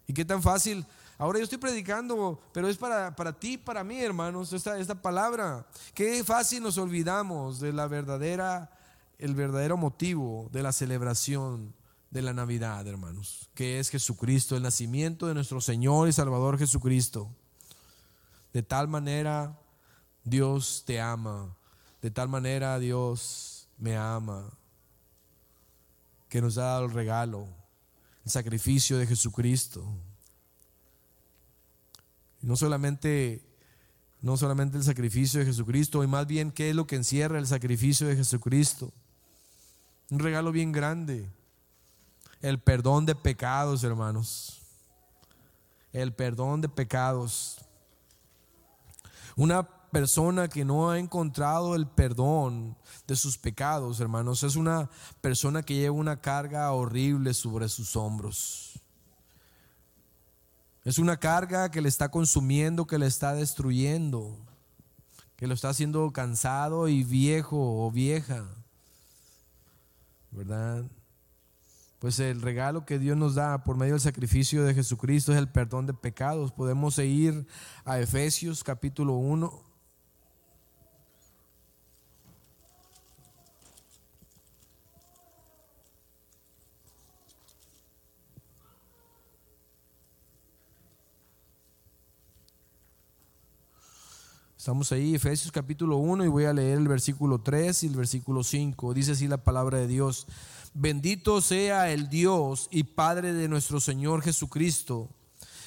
¿Y 0.09 0.13
qué 0.13 0.25
tan 0.25 0.43
fácil? 0.43 0.85
Ahora 1.21 1.39
yo 1.39 1.45
estoy 1.45 1.59
predicando, 1.59 2.41
pero 2.51 2.67
es 2.67 2.79
para, 2.79 3.15
para 3.15 3.39
ti, 3.39 3.59
para 3.59 3.85
mí, 3.85 4.01
hermanos, 4.01 4.55
esta, 4.55 4.79
esta 4.79 4.95
palabra. 5.03 5.67
Qué 5.93 6.25
fácil 6.25 6.63
nos 6.63 6.79
olvidamos 6.79 7.61
de 7.61 7.75
la 7.75 7.87
verdadera, 7.89 8.71
el 9.19 9.35
verdadero 9.35 9.77
motivo 9.77 10.49
de 10.51 10.63
la 10.63 10.73
celebración 10.73 11.75
de 12.11 12.23
la 12.23 12.33
Navidad, 12.33 12.87
hermanos, 12.87 13.51
que 13.53 13.79
es 13.79 13.91
Jesucristo, 13.91 14.57
el 14.57 14.63
nacimiento 14.63 15.27
de 15.27 15.35
nuestro 15.35 15.61
Señor 15.61 16.09
y 16.09 16.13
Salvador 16.15 16.57
Jesucristo. 16.57 17.31
De 18.55 18.63
tal 18.63 18.89
manera 18.89 19.61
Dios 20.25 20.85
te 20.87 21.03
ama, 21.03 21.55
de 22.01 22.11
tal 22.11 22.31
manera 22.31 22.79
Dios 22.79 23.69
me 23.77 23.95
ama, 23.95 24.49
que 26.31 26.41
nos 26.41 26.57
ha 26.57 26.63
dado 26.63 26.87
el 26.87 26.93
regalo, 26.93 27.47
el 28.25 28.31
sacrificio 28.31 28.97
de 28.97 29.07
Jesucristo. 29.07 29.85
No 32.43 32.57
solamente, 32.57 33.43
no 34.21 34.37
solamente 34.37 34.79
el 34.79 34.85
sacrificio 34.85 35.41
de 35.41 35.47
Jesucristo, 35.47 36.03
y 36.03 36.07
más 36.07 36.27
bien 36.27 36.53
qué 36.53 36.71
es 36.71 36.77
lo 36.77 36.87
que 36.87 36.97
encierra 36.97 37.39
el 37.39 37.47
sacrificio 37.47 38.07
de 38.07 38.17
Jesucristo. 38.17 38.93
Un 40.11 40.19
regalo 40.19 40.53
bien 40.53 40.73
grande. 40.73 41.31
El 42.41 42.59
perdón 42.59 43.07
de 43.07 43.15
pecados, 43.15 43.85
hermanos. 43.85 44.63
El 45.93 46.13
perdón 46.13 46.61
de 46.61 46.69
pecados. 46.69 47.59
Una 49.37 49.63
persona 49.91 50.49
que 50.49 50.65
no 50.65 50.91
ha 50.91 50.99
encontrado 50.99 51.75
el 51.75 51.87
perdón 51.87 52.77
de 53.07 53.17
sus 53.17 53.39
pecados, 53.39 54.01
hermanos, 54.01 54.43
es 54.43 54.57
una 54.57 54.89
persona 55.21 55.63
que 55.63 55.75
lleva 55.75 55.95
una 55.95 56.21
carga 56.21 56.71
horrible 56.73 57.35
sobre 57.35 57.69
sus 57.69 57.97
hombros. 57.97 58.70
Es 60.85 60.99
una 60.99 61.19
carga 61.19 61.71
que 61.71 61.83
le 61.83 61.89
está 61.89 62.11
consumiendo, 62.11 62.87
que 62.87 62.99
le 62.99 63.07
está 63.07 63.35
destruyendo, 63.35 64.39
que 65.37 65.47
lo 65.47 65.55
está 65.55 65.69
haciendo 65.69 66.11
cansado 66.13 66.89
y 66.89 67.05
viejo 67.05 67.85
o 67.85 67.91
vieja. 67.91 68.47
¿Verdad? 70.31 70.85
Pues 71.99 72.19
el 72.19 72.41
regalo 72.41 72.87
que 72.87 72.99
Dios 72.99 73.15
nos 73.15 73.35
da 73.35 73.63
por 73.63 73.77
medio 73.77 73.93
del 73.93 74.01
sacrificio 74.01 74.65
de 74.65 74.73
Jesucristo 74.73 75.33
es 75.33 75.39
el 75.39 75.51
perdón 75.51 75.87
de 75.87 75.93
pecados. 75.93 76.51
Podemos 76.51 76.99
ir 76.99 77.47
a 77.85 78.01
Efesios 78.01 78.65
capítulo 78.65 79.15
1. 79.15 79.70
Estamos 94.61 94.93
ahí, 94.93 95.15
Efesios 95.15 95.51
capítulo 95.51 95.97
1, 95.97 96.23
y 96.27 96.29
voy 96.29 96.45
a 96.45 96.53
leer 96.53 96.77
el 96.77 96.87
versículo 96.87 97.41
3 97.41 97.83
y 97.83 97.87
el 97.87 97.97
versículo 97.97 98.45
5. 98.45 98.93
Dice 98.93 99.13
así 99.13 99.27
la 99.27 99.43
palabra 99.43 99.79
de 99.79 99.87
Dios. 99.87 100.27
Bendito 100.75 101.41
sea 101.41 101.91
el 101.91 102.11
Dios 102.11 102.69
y 102.71 102.83
Padre 102.83 103.33
de 103.33 103.49
nuestro 103.49 103.81
Señor 103.81 104.21
Jesucristo, 104.21 105.09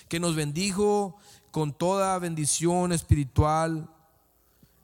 que 0.09 0.19
nos 0.19 0.35
bendijo 0.35 1.17
con 1.49 1.75
toda 1.75 2.19
bendición 2.19 2.91
espiritual 2.91 3.89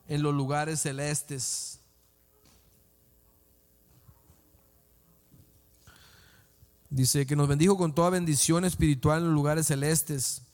en 0.08 0.24
los 0.24 0.34
lugares 0.34 0.80
celestes. 0.80 1.78
Dice 6.90 7.26
que 7.26 7.36
nos 7.36 7.46
bendijo 7.46 7.76
con 7.76 7.94
toda 7.94 8.10
bendición 8.10 8.64
espiritual 8.64 9.18
en 9.18 9.26
los 9.26 9.34
lugares 9.34 9.68
celestes 9.68 10.49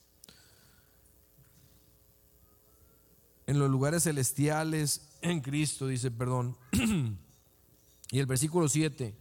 en 3.46 3.58
los 3.58 3.70
lugares 3.70 4.04
celestiales 4.04 5.02
en 5.22 5.40
Cristo, 5.40 5.86
dice, 5.86 6.10
perdón. 6.10 6.56
y 8.10 8.18
el 8.18 8.26
versículo 8.26 8.68
7 8.68 9.14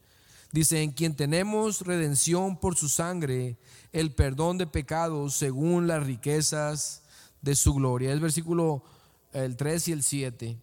dice, 0.51 0.81
en 0.81 0.91
quien 0.91 1.15
tenemos 1.15 1.81
redención 1.81 2.57
por 2.57 2.75
su 2.75 2.89
sangre, 2.89 3.57
el 3.91 4.13
perdón 4.13 4.57
de 4.57 4.67
pecados 4.67 5.35
según 5.35 5.87
las 5.87 6.03
riquezas 6.03 7.03
de 7.41 7.55
su 7.55 7.73
gloria. 7.73 8.11
El 8.11 8.19
versículo 8.19 8.83
el 9.31 9.55
3 9.55 9.87
y 9.89 9.91
el 9.91 10.03
7. 10.03 10.57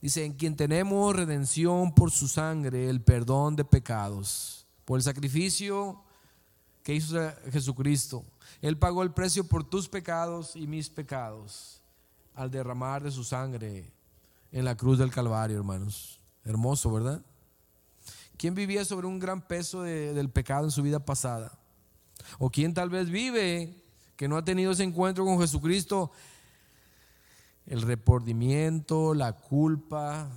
Dice, 0.00 0.24
en 0.24 0.34
quien 0.34 0.56
tenemos 0.56 1.14
redención 1.14 1.94
por 1.94 2.10
su 2.10 2.28
sangre, 2.28 2.88
el 2.88 3.00
perdón 3.00 3.56
de 3.56 3.64
pecados, 3.64 4.66
por 4.84 4.98
el 4.98 5.02
sacrificio 5.02 6.02
que 6.82 6.94
hizo 6.94 7.16
Jesucristo. 7.50 8.24
Él 8.60 8.76
pagó 8.76 9.02
el 9.02 9.12
precio 9.12 9.44
por 9.44 9.64
tus 9.64 9.88
pecados 9.88 10.56
y 10.56 10.66
mis 10.66 10.90
pecados 10.90 11.81
al 12.34 12.50
derramar 12.50 13.02
de 13.02 13.10
su 13.10 13.24
sangre 13.24 13.92
en 14.50 14.64
la 14.64 14.76
cruz 14.76 14.98
del 14.98 15.10
Calvario, 15.10 15.56
hermanos. 15.56 16.20
Hermoso, 16.44 16.92
¿verdad? 16.92 17.22
¿Quién 18.36 18.54
vivía 18.54 18.84
sobre 18.84 19.06
un 19.06 19.18
gran 19.18 19.40
peso 19.40 19.82
del 19.82 20.28
pecado 20.30 20.64
en 20.64 20.70
su 20.70 20.82
vida 20.82 21.04
pasada? 21.04 21.58
¿O 22.38 22.50
quién 22.50 22.74
tal 22.74 22.90
vez 22.90 23.10
vive 23.10 23.82
que 24.16 24.28
no 24.28 24.36
ha 24.36 24.44
tenido 24.44 24.72
ese 24.72 24.82
encuentro 24.82 25.24
con 25.24 25.40
Jesucristo? 25.40 26.10
El 27.66 27.82
repordimiento, 27.82 29.14
la 29.14 29.32
culpa, 29.34 30.28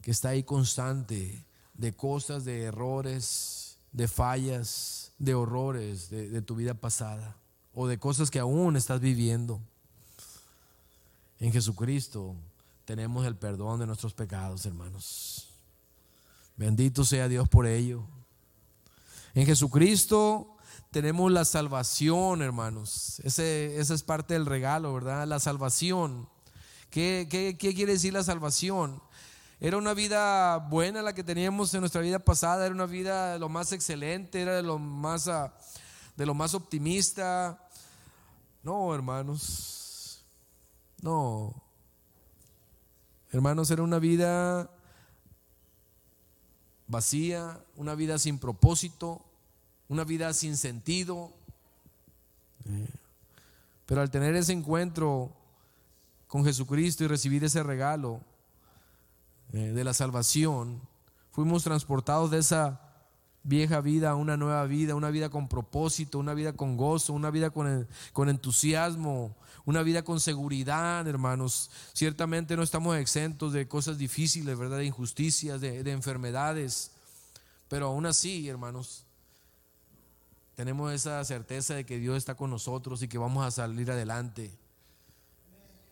que 0.00 0.10
está 0.10 0.30
ahí 0.30 0.42
constante 0.42 1.44
de 1.74 1.92
cosas, 1.92 2.44
de 2.44 2.62
errores, 2.62 3.78
de 3.92 4.08
fallas, 4.08 5.12
de 5.18 5.34
horrores 5.34 6.08
de 6.08 6.42
tu 6.42 6.56
vida 6.56 6.74
pasada 6.74 7.36
o 7.74 7.86
de 7.86 7.98
cosas 7.98 8.30
que 8.30 8.38
aún 8.38 8.76
estás 8.76 9.00
viviendo. 9.00 9.60
En 11.44 11.52
Jesucristo 11.52 12.34
tenemos 12.86 13.26
el 13.26 13.36
perdón 13.36 13.78
de 13.78 13.86
nuestros 13.86 14.14
pecados, 14.14 14.64
hermanos. 14.64 15.50
Bendito 16.56 17.04
sea 17.04 17.28
Dios 17.28 17.50
por 17.50 17.66
ello. 17.66 18.02
En 19.34 19.44
Jesucristo 19.44 20.56
tenemos 20.90 21.30
la 21.30 21.44
salvación, 21.44 22.40
hermanos. 22.40 23.20
Ese, 23.24 23.78
esa 23.78 23.92
es 23.92 24.02
parte 24.02 24.32
del 24.32 24.46
regalo, 24.46 24.94
¿verdad? 24.94 25.26
La 25.26 25.38
salvación. 25.38 26.30
¿Qué, 26.88 27.28
qué, 27.30 27.58
quiere 27.58 27.92
decir 27.92 28.14
la 28.14 28.24
salvación? 28.24 29.02
Era 29.60 29.76
una 29.76 29.92
vida 29.92 30.56
buena 30.56 31.02
la 31.02 31.12
que 31.12 31.24
teníamos 31.24 31.74
en 31.74 31.80
nuestra 31.80 32.00
vida 32.00 32.20
pasada, 32.20 32.64
era 32.64 32.74
una 32.74 32.86
vida 32.86 33.34
de 33.34 33.38
lo 33.38 33.50
más 33.50 33.70
excelente, 33.72 34.40
era 34.40 34.62
lo 34.62 34.78
más, 34.78 35.28
ah, 35.28 35.54
de 36.16 36.24
lo 36.24 36.32
más 36.32 36.54
optimista. 36.54 37.68
No, 38.62 38.94
hermanos, 38.94 39.83
no. 41.04 41.54
Hermanos, 43.30 43.70
era 43.70 43.82
una 43.82 43.98
vida 43.98 44.70
vacía, 46.86 47.62
una 47.76 47.94
vida 47.94 48.18
sin 48.18 48.38
propósito, 48.38 49.22
una 49.90 50.04
vida 50.04 50.32
sin 50.32 50.56
sentido. 50.56 51.30
Pero 53.84 54.00
al 54.00 54.10
tener 54.10 54.34
ese 54.34 54.54
encuentro 54.54 55.30
con 56.26 56.42
Jesucristo 56.42 57.04
y 57.04 57.08
recibir 57.08 57.44
ese 57.44 57.62
regalo 57.62 58.22
eh, 59.52 59.58
de 59.58 59.84
la 59.84 59.92
salvación, 59.92 60.80
fuimos 61.32 61.64
transportados 61.64 62.30
de 62.30 62.38
esa 62.38 62.80
vieja 63.44 63.80
vida 63.80 64.10
a 64.10 64.14
una 64.16 64.36
nueva 64.36 64.64
vida, 64.64 64.94
una 64.94 65.10
vida 65.10 65.28
con 65.28 65.48
propósito, 65.48 66.18
una 66.18 66.34
vida 66.34 66.54
con 66.54 66.76
gozo, 66.76 67.12
una 67.12 67.30
vida 67.30 67.50
con, 67.50 67.86
con 68.12 68.28
entusiasmo, 68.28 69.36
una 69.66 69.82
vida 69.82 70.02
con 70.02 70.18
seguridad, 70.18 71.06
hermanos. 71.06 71.70
Ciertamente 71.92 72.56
no 72.56 72.62
estamos 72.62 72.96
exentos 72.96 73.52
de 73.52 73.68
cosas 73.68 73.98
difíciles, 73.98 74.58
¿verdad? 74.58 74.78
De 74.78 74.86
injusticias, 74.86 75.60
de, 75.60 75.84
de 75.84 75.92
enfermedades. 75.92 76.90
Pero 77.68 77.86
aún 77.88 78.06
así, 78.06 78.48
hermanos, 78.48 79.04
tenemos 80.54 80.92
esa 80.92 81.22
certeza 81.24 81.74
de 81.74 81.84
que 81.84 81.98
Dios 81.98 82.16
está 82.16 82.34
con 82.34 82.50
nosotros 82.50 83.02
y 83.02 83.08
que 83.08 83.18
vamos 83.18 83.44
a 83.44 83.50
salir 83.50 83.90
adelante. 83.90 84.50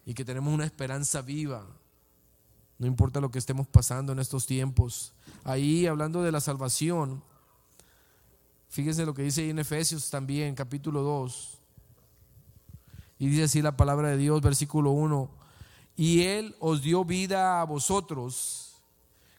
Y 0.07 0.15
que 0.15 0.25
tenemos 0.25 0.53
una 0.53 0.65
esperanza 0.65 1.21
viva. 1.23 1.67
No 2.79 2.87
importa 2.87 3.21
lo 3.21 3.31
que 3.31 3.39
estemos 3.39 3.67
pasando 3.69 4.13
en 4.13 4.19
estos 4.19 4.47
tiempos. 4.47 5.13
Ahí, 5.45 5.87
hablando 5.87 6.23
de 6.23 6.33
la 6.33 6.41
salvación, 6.41 7.23
fíjense 8.73 9.05
lo 9.05 9.13
que 9.15 9.23
dice 9.23 9.43
ahí 9.43 9.51
en 9.51 9.59
Efesios 9.59 10.09
también, 10.11 10.55
capítulo 10.55 11.03
2. 11.03 11.59
Y 13.19 13.29
dice 13.29 13.45
así 13.45 13.63
la 13.63 13.77
palabra 13.77 14.09
de 14.09 14.17
Dios, 14.17 14.41
versículo 14.41 14.91
1. 14.91 15.31
Y 15.95 16.23
Él 16.23 16.57
os 16.59 16.83
dio 16.83 17.05
vida 17.05 17.61
a 17.61 17.65
vosotros 17.65 18.81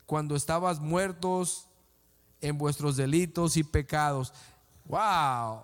cuando 0.05 0.35
estabas 0.35 0.79
muertos 0.79 1.65
en 2.39 2.57
vuestros 2.57 2.95
delitos 2.95 3.57
y 3.57 3.63
pecados. 3.63 4.31
¡Wow! 4.85 5.63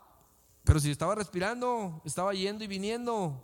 Pero 0.63 0.79
si 0.79 0.89
estaba 0.89 1.13
respirando, 1.13 2.01
estaba 2.03 2.33
yendo 2.33 2.63
y 2.63 2.67
viniendo. 2.67 3.39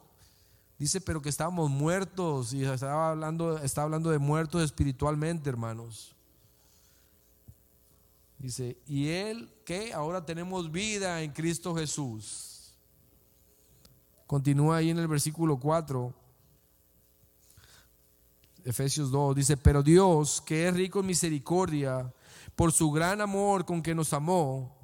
Dice, 0.79 0.99
pero 1.01 1.21
que 1.21 1.29
estábamos 1.29 1.69
muertos 1.69 2.51
y 2.51 2.65
estaba 2.65 3.11
hablando, 3.11 3.59
está 3.59 3.83
hablando 3.83 4.09
de 4.09 4.17
muertos 4.17 4.63
espiritualmente, 4.63 5.49
hermanos. 5.49 6.14
Dice, 8.37 8.77
y 8.85 9.09
él 9.09 9.53
que 9.65 9.93
ahora 9.93 10.25
tenemos 10.25 10.71
vida 10.71 11.21
en 11.21 11.31
Cristo 11.31 11.75
Jesús. 11.75 12.73
Continúa 14.27 14.77
ahí 14.77 14.89
en 14.89 14.99
el 14.99 15.07
versículo 15.07 15.57
4. 15.59 16.13
Efesios 18.65 19.11
2 19.11 19.35
dice, 19.35 19.57
pero 19.57 19.83
Dios, 19.83 20.41
que 20.41 20.67
es 20.67 20.73
rico 20.73 20.99
en 20.99 21.05
misericordia, 21.05 22.11
por 22.55 22.71
su 22.71 22.91
gran 22.91 23.21
amor 23.21 23.65
con 23.65 23.83
que 23.83 23.93
nos 23.93 24.11
amó, 24.13 24.75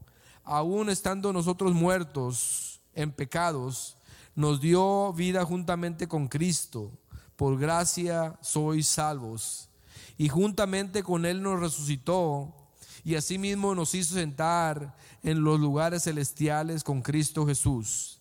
aún 0.43 0.89
estando 0.89 1.33
nosotros 1.33 1.73
muertos 1.73 2.81
en 2.93 3.11
pecados, 3.11 3.97
nos 4.35 4.61
dio 4.61 5.13
vida 5.13 5.43
juntamente 5.45 6.07
con 6.07 6.27
Cristo. 6.27 6.91
Por 7.35 7.57
gracia 7.57 8.37
sois 8.41 8.87
salvos. 8.87 9.69
Y 10.17 10.29
juntamente 10.29 11.01
con 11.01 11.25
Él 11.25 11.41
nos 11.41 11.59
resucitó 11.59 12.60
y 13.03 13.15
asimismo 13.15 13.73
nos 13.75 13.95
hizo 13.95 14.15
sentar 14.15 14.95
en 15.23 15.43
los 15.43 15.59
lugares 15.59 16.03
celestiales 16.03 16.83
con 16.83 17.01
Cristo 17.01 17.45
Jesús, 17.45 18.19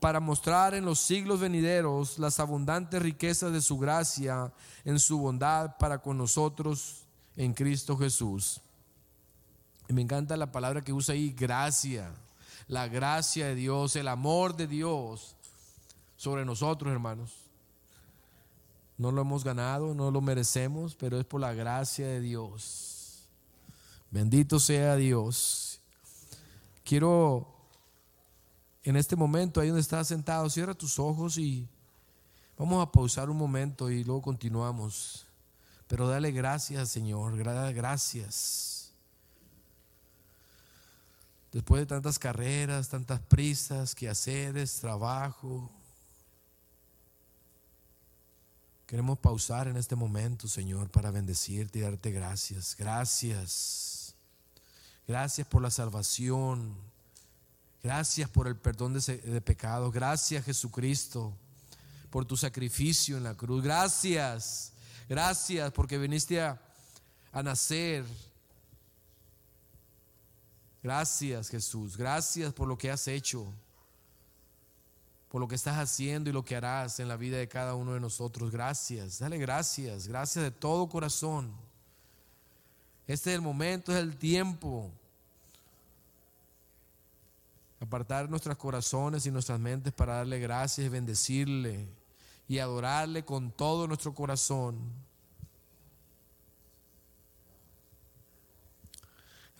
para 0.00 0.20
mostrar 0.20 0.74
en 0.74 0.84
los 0.84 0.98
siglos 0.98 1.40
venideros 1.40 2.18
las 2.18 2.40
abundantes 2.40 3.00
riquezas 3.02 3.52
de 3.52 3.62
su 3.62 3.78
gracia 3.78 4.52
en 4.84 4.98
su 4.98 5.18
bondad 5.18 5.76
para 5.78 5.98
con 5.98 6.18
nosotros 6.18 7.04
en 7.36 7.54
Cristo 7.54 7.96
Jesús. 7.96 8.60
Me 9.88 10.02
encanta 10.02 10.36
la 10.36 10.52
palabra 10.52 10.82
que 10.82 10.92
usa 10.92 11.14
ahí, 11.14 11.32
gracia, 11.32 12.10
la 12.68 12.88
gracia 12.88 13.46
de 13.46 13.54
Dios, 13.54 13.96
el 13.96 14.08
amor 14.08 14.56
de 14.56 14.66
Dios 14.66 15.36
sobre 16.16 16.44
nosotros, 16.44 16.92
hermanos. 16.92 17.32
No 18.96 19.10
lo 19.10 19.22
hemos 19.22 19.44
ganado, 19.44 19.94
no 19.94 20.10
lo 20.10 20.20
merecemos, 20.20 20.94
pero 20.94 21.18
es 21.18 21.24
por 21.24 21.40
la 21.40 21.52
gracia 21.52 22.06
de 22.06 22.20
Dios. 22.20 22.93
Bendito 24.14 24.60
sea 24.60 24.94
Dios. 24.94 25.80
Quiero 26.84 27.48
en 28.84 28.94
este 28.94 29.16
momento, 29.16 29.60
ahí 29.60 29.66
donde 29.66 29.80
estás 29.80 30.06
sentado, 30.06 30.48
cierra 30.48 30.72
tus 30.72 31.00
ojos 31.00 31.36
y 31.36 31.68
vamos 32.56 32.80
a 32.80 32.92
pausar 32.92 33.28
un 33.28 33.36
momento 33.36 33.90
y 33.90 34.04
luego 34.04 34.22
continuamos. 34.22 35.26
Pero 35.88 36.06
dale 36.06 36.30
gracias, 36.30 36.90
Señor, 36.90 37.36
gracias. 37.36 38.92
Después 41.50 41.80
de 41.80 41.86
tantas 41.86 42.16
carreras, 42.16 42.88
tantas 42.88 43.18
prisas, 43.18 43.96
quehaceres, 43.96 44.76
trabajo, 44.76 45.68
queremos 48.86 49.18
pausar 49.18 49.66
en 49.66 49.76
este 49.76 49.96
momento, 49.96 50.46
Señor, 50.46 50.88
para 50.88 51.10
bendecirte 51.10 51.80
y 51.80 51.82
darte 51.82 52.12
gracias. 52.12 52.76
Gracias. 52.78 53.93
Gracias 55.06 55.46
por 55.46 55.60
la 55.60 55.70
salvación. 55.70 56.74
Gracias 57.82 58.30
por 58.30 58.48
el 58.48 58.56
perdón 58.56 58.94
de, 58.94 59.40
pecados. 59.42 59.92
Gracias 59.92 60.44
Jesucristo 60.44 61.34
por 62.08 62.24
tu 62.24 62.36
sacrificio 62.36 63.18
en 63.18 63.24
la 63.24 63.34
cruz. 63.34 63.62
Gracias. 63.62 64.72
Gracias 65.06 65.70
porque 65.72 65.98
viniste 65.98 66.40
a, 66.40 66.58
a 67.32 67.42
nacer. 67.42 68.06
Gracias 70.82 71.50
Jesús. 71.50 71.98
Gracias 71.98 72.54
por 72.54 72.66
lo 72.66 72.78
que 72.78 72.90
has 72.90 73.06
hecho. 73.06 73.46
Por 75.28 75.42
lo 75.42 75.48
que 75.48 75.56
estás 75.56 75.76
haciendo 75.76 76.30
y 76.30 76.32
lo 76.32 76.44
que 76.44 76.56
harás 76.56 77.00
en 77.00 77.08
la 77.08 77.18
vida 77.18 77.36
de 77.36 77.48
cada 77.48 77.74
uno 77.74 77.92
de 77.92 78.00
nosotros. 78.00 78.50
Gracias. 78.50 79.18
Dale 79.18 79.36
gracias. 79.36 80.08
Gracias 80.08 80.42
de 80.42 80.50
todo 80.50 80.88
corazón. 80.88 81.63
Este 83.06 83.30
es 83.30 83.36
el 83.36 83.42
momento, 83.42 83.92
es 83.92 83.98
el 83.98 84.16
tiempo. 84.16 84.90
Apartar 87.80 88.30
nuestros 88.30 88.56
corazones 88.56 89.26
y 89.26 89.30
nuestras 89.30 89.60
mentes 89.60 89.92
para 89.92 90.14
darle 90.14 90.38
gracias 90.40 90.90
bendecirle 90.90 91.86
y 92.48 92.58
adorarle 92.58 93.24
con 93.24 93.50
todo 93.50 93.86
nuestro 93.86 94.14
corazón. 94.14 94.78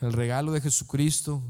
El 0.01 0.13
regalo 0.13 0.53
de 0.53 0.61
Jesucristo, 0.61 1.43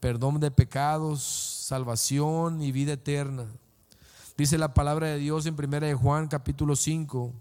perdón 0.00 0.40
de 0.40 0.50
pecados, 0.50 1.22
salvación 1.22 2.62
y 2.62 2.72
vida 2.72 2.92
eterna. 2.92 3.46
Dice 4.36 4.58
la 4.58 4.74
palabra 4.74 5.08
de 5.08 5.18
Dios 5.18 5.46
en 5.46 5.54
1 5.54 5.80
de 5.80 5.94
Juan 5.94 6.28
capítulo 6.28 6.76
5. 6.76 7.32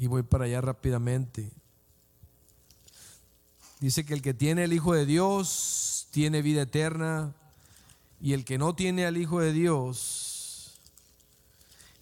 Y 0.00 0.06
voy 0.06 0.22
para 0.22 0.46
allá 0.46 0.62
rápidamente. 0.62 1.52
Dice 3.80 4.06
que 4.06 4.14
el 4.14 4.22
que 4.22 4.32
tiene 4.32 4.64
el 4.64 4.72
Hijo 4.72 4.94
de 4.94 5.04
Dios 5.04 6.08
tiene 6.10 6.40
vida 6.40 6.62
eterna 6.62 7.34
y 8.18 8.32
el 8.32 8.46
que 8.46 8.56
no 8.56 8.74
tiene 8.74 9.04
al 9.04 9.18
Hijo 9.18 9.40
de 9.40 9.52
Dios, 9.52 10.80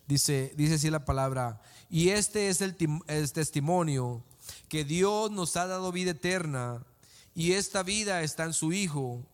dice, 0.06 0.54
dice 0.56 0.74
así 0.74 0.90
la 0.90 1.04
palabra, 1.04 1.60
y 1.90 2.10
este 2.10 2.50
es 2.50 2.60
el, 2.60 2.76
el 3.08 3.32
testimonio 3.32 4.22
que 4.68 4.84
Dios 4.84 5.32
nos 5.32 5.56
ha 5.56 5.66
dado 5.66 5.90
vida 5.90 6.12
eterna 6.12 6.84
y 7.34 7.54
esta 7.54 7.82
vida 7.82 8.22
está 8.22 8.44
en 8.44 8.52
su 8.52 8.72
Hijo. 8.72 9.24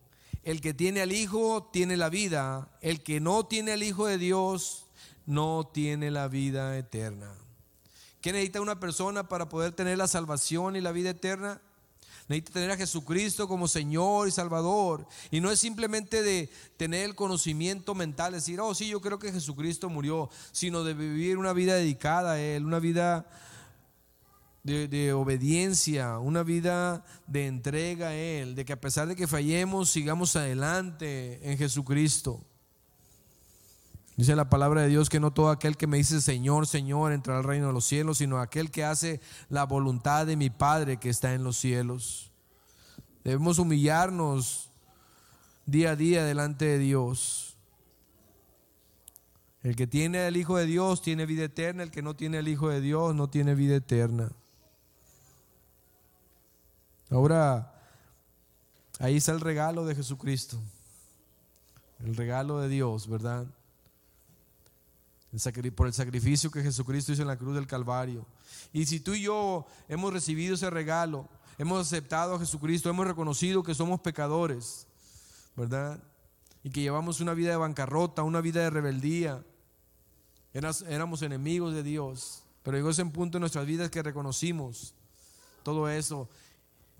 El 0.41 0.59
que 0.59 0.73
tiene 0.73 1.03
al 1.03 1.11
Hijo 1.11 1.69
tiene 1.71 1.97
la 1.97 2.09
vida, 2.09 2.67
el 2.81 3.03
que 3.03 3.19
no 3.19 3.45
tiene 3.45 3.73
al 3.73 3.83
Hijo 3.83 4.07
de 4.07 4.17
Dios 4.17 4.87
no 5.27 5.69
tiene 5.71 6.09
la 6.09 6.27
vida 6.27 6.75
eterna. 6.79 7.44
¿Qué 8.25 8.33
necesita 8.33 8.59
una 8.59 8.79
persona 8.79 9.29
para 9.29 9.47
poder 9.49 9.73
tener 9.73 9.99
la 9.99 10.07
salvación 10.07 10.75
y 10.75 10.81
la 10.81 10.91
vida 10.91 11.11
eterna? 11.11 11.61
Necesita 12.27 12.53
tener 12.53 12.71
a 12.71 12.75
Jesucristo 12.75 13.47
como 13.47 13.67
Señor 13.67 14.27
y 14.27 14.31
Salvador. 14.31 15.05
Y 15.29 15.41
no 15.41 15.51
es 15.51 15.59
simplemente 15.59 16.23
de 16.23 16.49
tener 16.75 17.05
el 17.05 17.13
conocimiento 17.13 17.93
mental, 17.93 18.33
decir, 18.33 18.59
oh 18.59 18.73
sí, 18.73 18.87
yo 18.87 18.99
creo 18.99 19.19
que 19.19 19.31
Jesucristo 19.31 19.91
murió, 19.91 20.31
sino 20.51 20.83
de 20.83 20.95
vivir 20.95 21.37
una 21.37 21.53
vida 21.53 21.75
dedicada 21.75 22.31
a 22.31 22.39
Él, 22.39 22.65
una 22.65 22.79
vida 22.79 23.29
de, 24.63 24.87
de, 24.87 25.13
obediencia, 25.13 26.17
una 26.17 26.41
vida 26.41 27.05
de 27.27 27.45
entrega 27.45 28.07
a 28.07 28.15
Él, 28.15 28.55
de 28.55 28.65
que 28.65 28.73
a 28.73 28.81
pesar 28.81 29.07
de 29.07 29.15
que 29.15 29.27
fallemos, 29.27 29.91
sigamos 29.91 30.35
adelante 30.35 31.47
en 31.47 31.59
Jesucristo. 31.59 32.43
Dice 34.17 34.35
la 34.35 34.49
palabra 34.49 34.81
de 34.81 34.87
Dios 34.87 35.09
que 35.09 35.19
no 35.19 35.31
todo 35.31 35.49
aquel 35.49 35.75
que 35.75 35.87
me 35.87 35.97
dice 35.97 36.21
Señor, 36.21 36.67
Señor 36.67 37.11
entrará 37.11 37.39
al 37.39 37.43
reino 37.43 37.67
de 37.67 37.73
los 37.73 37.85
cielos, 37.85 38.19
sino 38.19 38.39
aquel 38.39 38.71
que 38.71 38.85
hace 38.85 39.19
la 39.49 39.65
voluntad 39.65 40.25
de 40.25 40.37
mi 40.37 40.49
Padre 40.49 40.97
que 40.97 41.09
está 41.09 41.33
en 41.33 41.43
los 41.43 41.57
cielos. 41.57 42.31
Debemos 43.25 43.59
humillarnos 43.59 44.69
día 45.65 45.91
a 45.91 45.95
día 45.95 46.23
delante 46.23 46.65
de 46.65 46.77
Dios. 46.77 47.57
El 49.63 49.75
que 49.75 49.87
tiene 49.87 50.27
el 50.27 50.37
Hijo 50.37 50.55
de 50.55 50.65
Dios 50.65 51.01
tiene 51.01 51.25
vida 51.25 51.45
eterna, 51.45 51.83
el 51.83 51.91
que 51.91 52.03
no 52.03 52.15
tiene 52.15 52.37
el 52.37 52.47
Hijo 52.47 52.69
de 52.69 52.79
Dios 52.79 53.15
no 53.15 53.29
tiene 53.29 53.55
vida 53.55 53.75
eterna. 53.75 54.31
Ahora, 57.09 57.81
ahí 58.99 59.17
está 59.17 59.33
el 59.33 59.41
regalo 59.41 59.85
de 59.85 59.95
Jesucristo, 59.95 60.57
el 61.99 62.15
regalo 62.15 62.59
de 62.59 62.69
Dios, 62.69 63.07
¿verdad? 63.07 63.45
Por 65.75 65.87
el 65.87 65.93
sacrificio 65.93 66.51
que 66.51 66.61
Jesucristo 66.61 67.11
hizo 67.11 67.21
en 67.21 67.27
la 67.27 67.37
cruz 67.37 67.55
del 67.55 67.67
Calvario. 67.67 68.25
Y 68.73 68.85
si 68.85 68.99
tú 68.99 69.13
y 69.13 69.21
yo 69.21 69.65
hemos 69.87 70.13
recibido 70.13 70.55
ese 70.55 70.69
regalo, 70.69 71.27
hemos 71.57 71.85
aceptado 71.85 72.35
a 72.35 72.39
Jesucristo, 72.39 72.89
hemos 72.89 73.07
reconocido 73.07 73.63
que 73.63 73.75
somos 73.75 73.99
pecadores, 74.01 74.87
¿verdad? 75.55 76.01
Y 76.63 76.69
que 76.69 76.81
llevamos 76.81 77.19
una 77.19 77.33
vida 77.33 77.51
de 77.51 77.57
bancarrota, 77.57 78.23
una 78.23 78.41
vida 78.41 78.61
de 78.61 78.69
rebeldía. 78.69 79.43
Éramos 80.53 81.21
enemigos 81.21 81.73
de 81.73 81.83
Dios, 81.83 82.43
pero 82.63 82.77
llegó 82.77 82.89
ese 82.89 83.05
punto 83.05 83.37
en 83.37 83.41
nuestras 83.41 83.65
vidas 83.65 83.89
que 83.89 84.01
reconocimos 84.01 84.95
todo 85.65 85.89
eso 85.89 86.29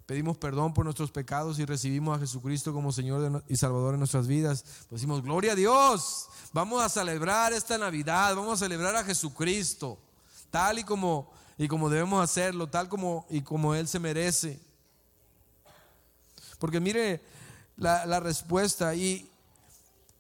pedimos 0.08 0.38
perdón 0.38 0.74
por 0.74 0.86
nuestros 0.86 1.12
pecados 1.12 1.60
y 1.60 1.66
recibimos 1.66 2.18
a 2.18 2.20
Jesucristo 2.20 2.74
como 2.74 2.92
Señor 2.92 3.44
y 3.48 3.56
Salvador 3.56 3.94
en 3.94 4.00
nuestras 4.00 4.28
vidas, 4.28 4.64
pues 4.90 5.02
decimos, 5.02 5.22
gloria 5.22 5.54
a 5.54 5.56
Dios, 5.56 6.28
vamos 6.56 6.82
a 6.82 6.88
celebrar 6.88 7.52
esta 7.52 7.78
Navidad, 7.78 8.34
vamos 8.34 8.54
a 8.54 8.66
celebrar 8.66 8.96
a 8.96 9.04
Jesucristo, 9.04 10.00
tal 10.50 10.80
y 10.80 10.86
como, 10.86 11.30
y 11.58 11.68
como 11.68 11.90
debemos 11.90 12.24
hacerlo, 12.24 12.68
tal 12.68 12.88
como 12.88 13.26
y 13.30 13.42
como 13.42 13.76
Él 13.76 13.90
se 13.90 14.00
merece. 14.00 14.58
Porque 16.58 16.80
mire 16.80 17.22
la, 17.76 18.22
respuesta, 18.22 18.96
y 18.96 19.30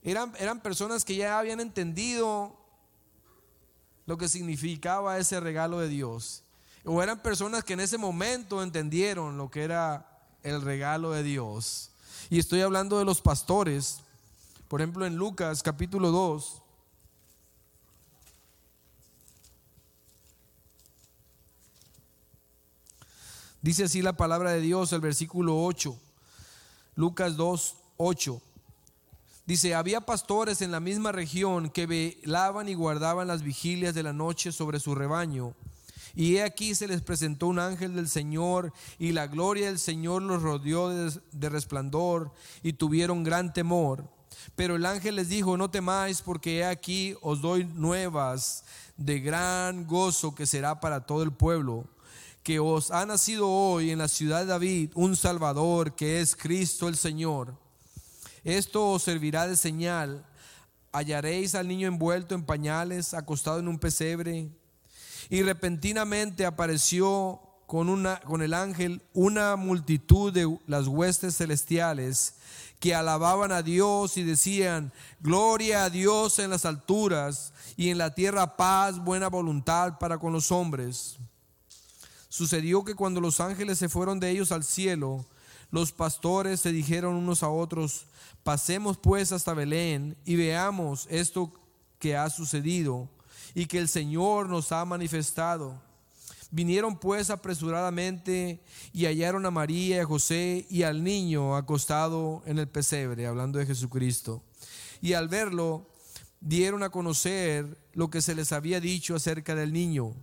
eran, 0.03 0.33
eran 0.37 0.59
personas 0.59 1.05
que 1.05 1.15
ya 1.15 1.39
habían 1.39 1.61
entendido 1.61 2.53
lo 4.05 4.17
que 4.17 4.27
significaba 4.27 5.17
ese 5.17 5.39
regalo 5.39 5.79
de 5.79 5.87
Dios. 5.87 6.43
O 6.83 7.01
eran 7.01 7.21
personas 7.21 7.63
que 7.63 7.73
en 7.73 7.79
ese 7.79 7.97
momento 7.97 8.61
entendieron 8.61 9.37
lo 9.37 9.49
que 9.49 9.63
era 9.63 10.05
el 10.43 10.61
regalo 10.61 11.11
de 11.11 11.23
Dios. 11.23 11.91
Y 12.29 12.39
estoy 12.39 12.59
hablando 12.59 12.99
de 12.99 13.05
los 13.05 13.21
pastores. 13.21 14.01
Por 14.75 14.81
ejemplo, 14.81 15.05
en 15.05 15.15
Lucas 15.15 15.63
capítulo 15.63 16.11
2. 16.11 16.61
Dice 23.61 23.85
así 23.85 24.01
la 24.01 24.17
palabra 24.17 24.51
de 24.51 24.59
Dios, 24.59 24.91
el 24.91 24.99
versículo 24.99 25.63
8, 25.63 25.97
Lucas 26.97 27.37
2, 27.37 27.77
8. 27.95 28.41
Dice, 29.45 29.75
había 29.75 30.01
pastores 30.01 30.61
en 30.61 30.73
la 30.73 30.81
misma 30.81 31.13
región 31.13 31.69
que 31.69 31.85
velaban 31.85 32.67
y 32.67 32.73
guardaban 32.73 33.29
las 33.29 33.43
vigilias 33.43 33.95
de 33.95 34.03
la 34.03 34.11
noche 34.11 34.51
sobre 34.51 34.81
su 34.81 34.93
rebaño. 34.93 35.55
Y 36.15 36.35
he 36.35 36.43
aquí 36.43 36.75
se 36.75 36.89
les 36.89 37.01
presentó 37.01 37.47
un 37.47 37.59
ángel 37.59 37.95
del 37.95 38.09
Señor 38.09 38.73
y 38.99 39.13
la 39.13 39.27
gloria 39.27 39.67
del 39.67 39.79
Señor 39.79 40.21
los 40.21 40.43
rodeó 40.43 40.89
de, 40.89 41.17
de, 41.31 41.47
resplandor 41.47 42.33
y 42.61 42.73
tuvieron 42.73 43.23
gran 43.23 43.53
temor. 43.53 44.13
Pero 44.55 44.75
el 44.75 44.85
ángel 44.85 45.15
les 45.15 45.29
dijo, 45.29 45.57
no 45.57 45.69
temáis 45.69 46.21
porque 46.21 46.59
he 46.59 46.65
aquí 46.65 47.15
os 47.21 47.41
doy 47.41 47.65
nuevas 47.65 48.63
de 48.97 49.19
gran 49.19 49.85
gozo 49.85 50.33
que 50.35 50.45
será 50.45 50.79
para 50.79 51.05
todo 51.05 51.23
el 51.23 51.31
pueblo, 51.31 51.85
que 52.43 52.59
os 52.59 52.91
ha 52.91 53.05
nacido 53.05 53.49
hoy 53.49 53.91
en 53.91 53.99
la 53.99 54.07
ciudad 54.07 54.39
de 54.41 54.45
David 54.45 54.91
un 54.95 55.15
Salvador 55.15 55.95
que 55.95 56.21
es 56.21 56.35
Cristo 56.35 56.87
el 56.87 56.95
Señor. 56.95 57.55
Esto 58.43 58.91
os 58.91 59.01
servirá 59.01 59.47
de 59.47 59.55
señal. 59.55 60.23
Hallaréis 60.93 61.55
al 61.55 61.67
niño 61.67 61.87
envuelto 61.87 62.35
en 62.35 62.45
pañales, 62.45 63.15
acostado 63.15 63.59
en 63.59 63.67
un 63.67 63.79
pesebre. 63.79 64.49
Y 65.29 65.41
repentinamente 65.41 66.45
apareció 66.45 67.41
con, 67.65 67.89
una, 67.89 68.19
con 68.19 68.43
el 68.43 68.53
ángel 68.53 69.01
una 69.13 69.55
multitud 69.55 70.31
de 70.31 70.59
las 70.67 70.87
huestes 70.87 71.37
celestiales 71.37 72.35
que 72.79 72.93
alababan 72.93 73.51
a 73.51 73.61
Dios 73.61 74.17
y 74.17 74.23
decían, 74.23 74.91
gloria 75.19 75.85
a 75.85 75.89
Dios 75.89 76.39
en 76.39 76.49
las 76.49 76.65
alturas 76.65 77.53
y 77.77 77.89
en 77.89 77.97
la 77.97 78.13
tierra 78.13 78.57
paz, 78.57 78.99
buena 78.99 79.27
voluntad 79.27 79.97
para 79.97 80.17
con 80.17 80.33
los 80.33 80.51
hombres. 80.51 81.17
Sucedió 82.29 82.83
que 82.83 82.95
cuando 82.95 83.21
los 83.21 83.39
ángeles 83.39 83.79
se 83.79 83.89
fueron 83.89 84.19
de 84.19 84.29
ellos 84.29 84.51
al 84.51 84.63
cielo, 84.63 85.25
los 85.71 85.91
pastores 85.91 86.59
se 86.59 86.71
dijeron 86.71 87.15
unos 87.15 87.43
a 87.43 87.49
otros, 87.49 88.05
pasemos 88.43 88.97
pues 88.97 89.31
hasta 89.31 89.53
Belén 89.53 90.15
y 90.25 90.35
veamos 90.35 91.07
esto 91.09 91.51
que 91.99 92.15
ha 92.15 92.29
sucedido 92.29 93.09
y 93.53 93.65
que 93.65 93.79
el 93.79 93.87
Señor 93.87 94.49
nos 94.49 94.71
ha 94.71 94.83
manifestado. 94.85 95.81
Vinieron 96.51 96.99
pues 96.99 97.29
apresuradamente 97.29 98.61
y 98.93 99.05
hallaron 99.05 99.45
a 99.45 99.51
María 99.51 99.97
y 99.97 99.99
a 99.99 100.05
José 100.05 100.65
y 100.69 100.83
al 100.83 101.03
niño 101.03 101.55
acostado 101.55 102.43
en 102.45 102.59
el 102.59 102.67
pesebre, 102.67 103.27
hablando 103.27 103.59
de 103.59 103.65
Jesucristo. 103.65 104.43
Y 105.01 105.13
al 105.13 105.27
verlo, 105.27 105.89
dieron 106.39 106.83
a 106.83 106.89
conocer 106.89 107.77
lo 107.93 108.09
que 108.09 108.21
se 108.21 108.35
les 108.35 108.51
había 108.51 108.79
dicho 108.79 109.15
acerca 109.15 109.55
del 109.55 109.73
niño. 109.73 110.13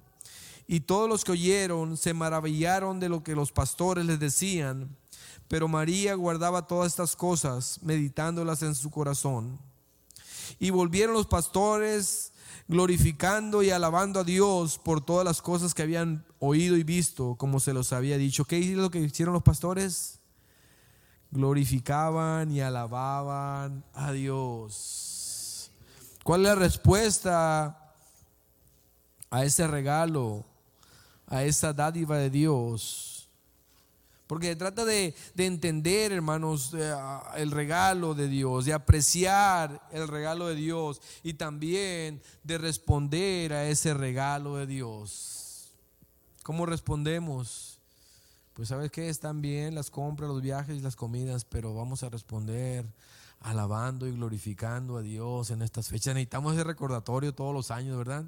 Y 0.67 0.81
todos 0.81 1.09
los 1.09 1.25
que 1.25 1.33
oyeron 1.33 1.97
se 1.97 2.15
maravillaron 2.15 3.01
de 3.01 3.09
lo 3.09 3.23
que 3.23 3.35
los 3.35 3.53
pastores 3.53 4.07
les 4.07 4.21
decían. 4.21 4.97
Pero 5.49 5.69
María 5.69 6.15
guardaba 6.15 6.67
todas 6.67 6.93
estas 6.93 7.17
cosas, 7.17 7.81
meditándolas 7.83 8.63
en 8.63 8.75
su 8.75 8.91
corazón. 8.91 9.59
Y 10.59 10.71
volvieron 10.71 11.15
los 11.15 11.27
pastores 11.27 12.32
glorificando 12.73 13.63
y 13.63 13.69
alabando 13.69 14.21
a 14.21 14.25
Dios 14.25 14.79
por 14.79 15.05
todas 15.05 15.27
las 15.27 15.43
cosas 15.43 15.75
que 15.75 15.83
habían 15.83 16.25
oído 16.39 16.79
y 16.79 16.85
visto, 16.85 17.35
como 17.37 17.61
se 17.61 17.75
los 17.75 17.93
había 17.93 18.17
dicho. 18.17 18.47
¿Qué 18.47 18.59
es 18.59 18.69
lo 18.71 18.91
que 18.91 18.99
hicieron 18.99 19.35
los 19.35 19.43
pastores? 19.43 20.21
Glorificaban 21.31 22.51
y 22.51 22.63
alababan 22.63 23.85
a 23.93 24.13
Dios. 24.13 25.71
¿Cuál 26.25 26.41
es 26.41 26.47
la 26.47 26.55
respuesta 26.55 27.93
a 29.31 29.45
ese 29.45 29.67
regalo, 29.67 30.47
a 31.27 31.45
esa 31.45 31.75
dádiva 31.75 32.17
de 32.17 32.31
Dios? 32.31 33.12
Porque 34.27 34.57
trata 34.57 34.85
de, 34.85 35.15
entender, 35.37 36.13
hermanos, 36.13 36.75
el 37.37 37.51
regalo 37.51 38.15
de 38.15 38.29
Dios, 38.29 38.65
de 38.65 38.73
apreciar 38.73 39.87
el 39.93 40.09
regalo 40.09 40.49
de 40.49 40.55
Dios 40.55 41.03
y 41.23 41.35
también 41.35 42.23
de 42.43 42.59
responder 42.59 43.53
a 43.53 43.67
ese 43.67 43.95
regalo 43.95 44.57
de 44.57 44.67
Dios. 44.67 45.71
¿Cómo 46.43 46.67
respondemos? 46.67 47.79
Pues 48.55 48.69
sabes 48.69 48.91
que 48.91 49.09
están 49.09 49.43
bien 49.43 49.75
las 49.75 49.91
compras, 49.91 50.29
los 50.29 50.43
viajes 50.43 50.77
y 50.77 50.81
las 50.81 50.97
comidas, 50.97 51.45
pero 51.45 51.75
vamos 51.75 52.03
a 52.03 52.09
responder 52.09 52.87
alabando 53.41 54.07
y 54.07 54.13
glorificando 54.13 54.97
a 54.97 55.03
Dios 55.03 55.51
en 55.51 55.63
estas 55.63 55.89
fechas. 55.89 56.15
Necesitamos 56.15 56.55
ese 56.55 56.65
recordatorio 56.65 57.35
todos 57.35 57.55
los 57.55 57.71
años, 57.71 57.97
¿verdad? 57.97 58.25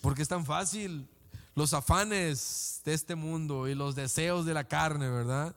Porque 0.00 0.22
es 0.22 0.28
tan 0.28 0.44
fácil 0.44 1.08
los 1.56 1.72
afanes 1.72 2.82
de 2.84 2.92
este 2.92 3.14
mundo 3.14 3.66
y 3.66 3.74
los 3.74 3.96
deseos 3.96 4.44
de 4.44 4.52
la 4.52 4.64
carne, 4.64 5.08
¿verdad? 5.08 5.56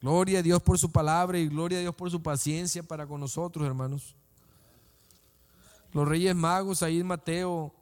Gloria 0.00 0.40
a 0.40 0.42
Dios 0.42 0.60
por 0.60 0.76
su 0.78 0.90
palabra 0.90 1.38
y 1.38 1.48
gloria 1.48 1.78
a 1.78 1.80
Dios 1.80 1.94
por 1.94 2.10
su 2.10 2.20
paciencia 2.20 2.82
para 2.82 3.06
con 3.06 3.20
nosotros, 3.20 3.64
hermanos. 3.64 4.16
Los 5.92 6.08
reyes 6.08 6.34
magos 6.34 6.82
ahí 6.82 6.98
en 6.98 7.06
Mateo, 7.06 7.72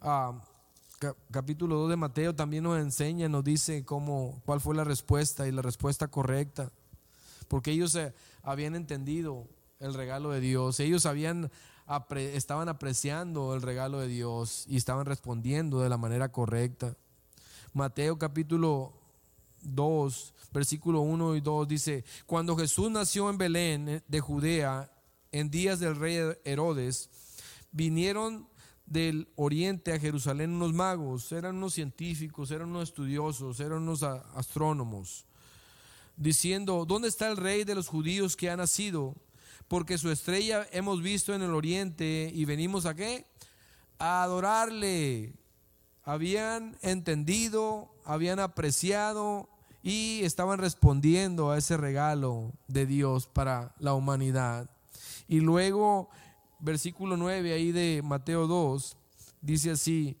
ah, 0.00 0.32
capítulo 1.30 1.76
2 1.76 1.90
de 1.90 1.96
Mateo, 1.96 2.34
también 2.34 2.64
nos 2.64 2.80
enseña, 2.80 3.28
nos 3.28 3.44
dice 3.44 3.84
cómo, 3.84 4.42
cuál 4.44 4.60
fue 4.60 4.74
la 4.74 4.82
respuesta 4.82 5.46
y 5.46 5.52
la 5.52 5.62
respuesta 5.62 6.08
correcta. 6.08 6.72
Porque 7.46 7.70
ellos 7.70 7.94
eh, 7.94 8.12
habían 8.42 8.74
entendido 8.74 9.46
el 9.78 9.94
regalo 9.94 10.30
de 10.30 10.40
Dios, 10.40 10.80
ellos 10.80 11.06
habían 11.06 11.52
estaban 12.18 12.68
apreciando 12.68 13.54
el 13.54 13.62
regalo 13.62 14.00
de 14.00 14.08
Dios 14.08 14.64
y 14.68 14.76
estaban 14.76 15.06
respondiendo 15.06 15.80
de 15.80 15.88
la 15.88 15.98
manera 15.98 16.30
correcta. 16.30 16.96
Mateo 17.72 18.18
capítulo 18.18 18.92
2, 19.62 20.34
versículo 20.52 21.00
1 21.00 21.36
y 21.36 21.40
2 21.40 21.68
dice, 21.68 22.04
cuando 22.26 22.56
Jesús 22.56 22.90
nació 22.90 23.28
en 23.30 23.38
Belén 23.38 23.88
eh, 23.88 24.02
de 24.06 24.20
Judea, 24.20 24.90
en 25.32 25.50
días 25.50 25.80
del 25.80 25.96
rey 25.96 26.18
Herodes, 26.44 27.10
vinieron 27.72 28.48
del 28.86 29.28
oriente 29.36 29.92
a 29.92 29.98
Jerusalén 29.98 30.50
unos 30.50 30.72
magos, 30.72 31.32
eran 31.32 31.56
unos 31.56 31.74
científicos, 31.74 32.50
eran 32.50 32.68
unos 32.68 32.90
estudiosos, 32.90 33.58
eran 33.60 33.82
unos 33.82 34.02
astrónomos, 34.02 35.26
diciendo, 36.16 36.84
¿dónde 36.86 37.08
está 37.08 37.28
el 37.28 37.36
rey 37.36 37.64
de 37.64 37.74
los 37.74 37.88
judíos 37.88 38.36
que 38.36 38.50
ha 38.50 38.56
nacido? 38.56 39.16
Porque 39.68 39.98
su 39.98 40.10
estrella 40.10 40.66
hemos 40.72 41.02
visto 41.02 41.34
en 41.34 41.42
el 41.42 41.54
oriente 41.54 42.30
y 42.32 42.44
venimos 42.44 42.86
a 42.86 42.94
qué? 42.94 43.26
A 43.98 44.22
adorarle. 44.22 45.34
Habían 46.02 46.76
entendido, 46.82 47.94
habían 48.04 48.38
apreciado 48.38 49.48
y 49.82 50.20
estaban 50.24 50.58
respondiendo 50.58 51.50
a 51.50 51.58
ese 51.58 51.76
regalo 51.76 52.52
de 52.68 52.86
Dios 52.86 53.26
para 53.26 53.74
la 53.78 53.94
humanidad. 53.94 54.70
Y 55.28 55.40
luego, 55.40 56.08
versículo 56.58 57.16
9 57.16 57.52
ahí 57.52 57.72
de 57.72 58.02
Mateo 58.02 58.46
2, 58.46 58.96
dice 59.40 59.70
así, 59.72 60.16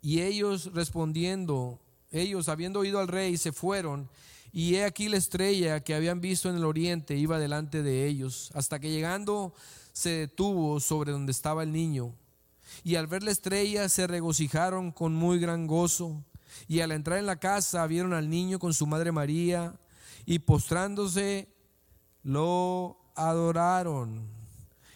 y 0.00 0.20
ellos 0.22 0.72
respondiendo, 0.72 1.80
ellos 2.10 2.48
habiendo 2.48 2.80
oído 2.80 2.98
al 2.98 3.08
rey, 3.08 3.36
se 3.36 3.52
fueron 3.52 4.08
y 4.52 4.76
he 4.76 4.84
aquí 4.84 5.08
la 5.08 5.16
estrella 5.16 5.80
que 5.80 5.94
habían 5.94 6.20
visto 6.20 6.48
en 6.48 6.56
el 6.56 6.64
oriente 6.64 7.16
iba 7.16 7.38
delante 7.38 7.82
de 7.82 8.06
ellos, 8.06 8.50
hasta 8.54 8.78
que 8.78 8.90
llegando 8.90 9.52
se 9.92 10.10
detuvo 10.10 10.80
sobre 10.80 11.12
donde 11.12 11.32
estaba 11.32 11.62
el 11.62 11.72
niño. 11.72 12.14
Y 12.84 12.94
al 12.94 13.06
ver 13.06 13.22
la 13.22 13.30
estrella 13.30 13.88
se 13.88 14.06
regocijaron 14.06 14.92
con 14.92 15.14
muy 15.14 15.38
gran 15.38 15.66
gozo. 15.66 16.24
Y 16.66 16.80
al 16.80 16.92
entrar 16.92 17.18
en 17.18 17.26
la 17.26 17.36
casa 17.36 17.86
vieron 17.86 18.12
al 18.12 18.30
niño 18.30 18.58
con 18.58 18.72
su 18.74 18.86
madre 18.86 19.12
María 19.12 19.74
y 20.24 20.38
postrándose 20.38 21.48
lo 22.22 22.98
adoraron. 23.14 24.28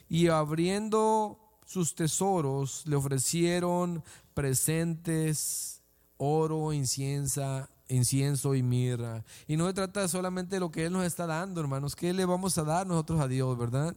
Y 0.09 0.29
abriendo 0.29 1.39
sus 1.67 1.95
tesoros 1.95 2.87
le 2.87 2.97
ofrecieron 2.97 4.05
presentes, 4.35 5.83
oro, 6.17 6.73
inciensa 6.73 7.69
incienso 7.93 8.55
y 8.55 8.63
mirra. 8.63 9.25
Y 9.47 9.57
no 9.57 9.67
se 9.67 9.75
trata 9.75 10.09
solamente 10.09 10.57
de 10.57 10.61
lo 10.61 10.71
que 10.71 10.87
Él 10.87 10.93
nos 10.93 11.05
está 11.05 11.27
dando, 11.27 11.61
hermanos. 11.61 11.95
¿Qué 11.95 12.13
le 12.13 12.25
vamos 12.25 12.57
a 12.59 12.65
dar 12.65 12.87
nosotros 12.87 13.21
a 13.21 13.29
Dios, 13.29 13.57
verdad? 13.59 13.97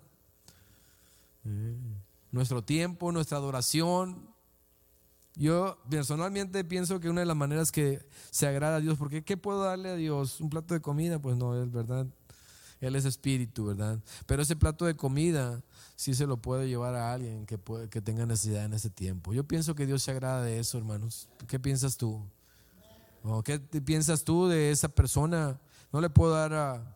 Nuestro 2.32 2.64
tiempo, 2.64 3.12
nuestra 3.12 3.38
adoración. 3.38 4.30
Yo 5.36 5.78
personalmente 5.90 6.64
pienso 6.64 7.00
que 7.00 7.10
una 7.10 7.22
de 7.22 7.26
las 7.26 7.36
maneras 7.36 7.72
que 7.72 8.06
se 8.32 8.48
agrada 8.48 8.78
a 8.78 8.80
Dios, 8.80 8.98
porque 8.98 9.24
¿qué 9.24 9.38
puedo 9.38 9.64
darle 9.64 9.90
a 9.90 9.96
Dios? 9.96 10.40
¿Un 10.40 10.50
plato 10.50 10.74
de 10.74 10.82
comida? 10.82 11.20
Pues 11.20 11.36
no, 11.38 11.62
es 11.62 11.72
verdad. 11.72 12.08
Él 12.80 12.96
es 12.96 13.06
espíritu, 13.06 13.66
¿verdad? 13.66 14.00
Pero 14.26 14.42
ese 14.42 14.56
plato 14.56 14.86
de 14.86 14.96
comida 14.96 15.62
sí 15.96 16.14
se 16.14 16.28
lo 16.28 16.38
puede 16.38 16.68
llevar 16.68 16.96
a 16.96 17.14
alguien 17.14 17.46
que, 17.46 17.58
puede, 17.58 17.90
que 17.90 18.02
tenga 18.02 18.26
necesidad 18.26 18.66
en 18.66 18.74
ese 18.74 18.90
tiempo. 18.90 19.34
Yo 19.34 19.46
pienso 19.46 19.76
que 19.76 19.86
Dios 19.86 20.04
se 20.04 20.12
agrada 20.12 20.44
de 20.44 20.60
eso, 20.60 20.78
hermanos. 20.78 21.30
¿Qué 21.48 21.60
piensas 21.60 21.98
tú? 21.98 22.22
¿Qué 23.44 23.60
piensas 23.60 24.24
tú 24.24 24.48
de 24.48 24.72
esa 24.72 24.88
persona? 24.88 25.60
No 25.92 26.00
le 26.00 26.10
puedo 26.10 26.34
dar 26.34 26.54
a, 26.54 26.96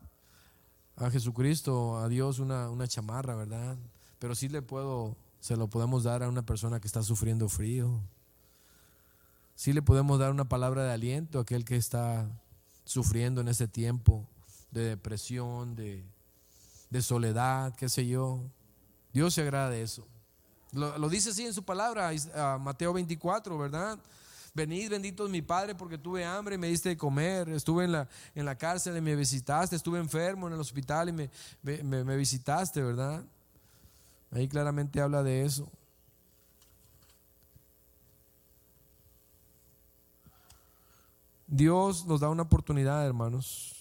a 0.96 1.10
Jesucristo, 1.10 1.98
a 1.98 2.08
Dios, 2.08 2.38
una, 2.38 2.70
una, 2.70 2.86
chamarra, 2.86 3.34
¿verdad? 3.34 3.76
Pero 4.20 4.34
sí 4.36 4.48
le 4.48 4.62
puedo, 4.62 5.16
se 5.40 5.56
lo 5.56 5.68
podemos 5.68 6.04
dar 6.04 6.22
a 6.22 6.28
una 6.28 6.42
persona 6.42 6.78
que 6.78 6.86
está 6.86 7.02
sufriendo 7.02 7.48
frío. 7.48 8.00
sí 9.56 9.72
le 9.72 9.82
podemos 9.82 10.20
dar 10.20 10.30
una 10.30 10.48
palabra 10.48 10.84
de 10.84 10.92
aliento 10.92 11.38
a 11.38 11.42
aquel 11.42 11.64
que 11.64 11.76
está 11.76 12.28
sufriendo 12.84 13.40
en 13.40 13.48
ese 13.48 13.66
tiempo 13.66 14.26
de 14.70 14.84
depresión, 14.84 15.74
de, 15.74 16.04
soledad, 17.02 17.74
qué 17.74 17.88
sé 17.88 18.06
yo. 18.06 18.40
Dios 19.12 19.34
se 19.34 19.42
agrada 19.42 19.70
de 19.70 19.82
eso. 19.82 20.06
Lo, 20.72 21.08
dice 21.08 21.30
así 21.30 21.44
en 21.44 21.54
su 21.54 21.64
palabra, 21.64 22.12
Mateo 22.60 22.92
24, 22.92 23.58
¿verdad? 23.58 23.98
Venid, 24.54 24.90
bendito 24.90 25.24
es 25.24 25.30
mi 25.30 25.42
Padre, 25.42 25.74
porque 25.74 25.96
tuve 25.96 26.24
hambre 26.24 26.56
y 26.56 26.58
me 26.58 26.68
diste 26.68 26.88
de 26.88 26.96
comer. 26.96 27.48
Estuve 27.50 27.84
en 27.84 27.92
la, 27.92 28.08
en 28.34 28.44
la 28.44 28.56
cárcel 28.56 28.96
y 28.96 29.00
me 29.00 29.14
visitaste. 29.14 29.76
Estuve 29.76 29.98
enfermo 29.98 30.48
en 30.48 30.54
el 30.54 30.60
hospital 30.60 31.08
y 31.08 31.12
me, 31.12 31.30
me 31.82 32.16
visitaste, 32.16 32.82
¿verdad? 32.82 33.24
Ahí 34.32 34.48
claramente 34.48 35.00
habla 35.00 35.22
de 35.22 35.44
eso. 35.44 35.70
Dios 41.46 42.06
nos 42.06 42.20
da 42.20 42.28
una 42.28 42.44
oportunidad, 42.44 43.04
hermanos, 43.04 43.74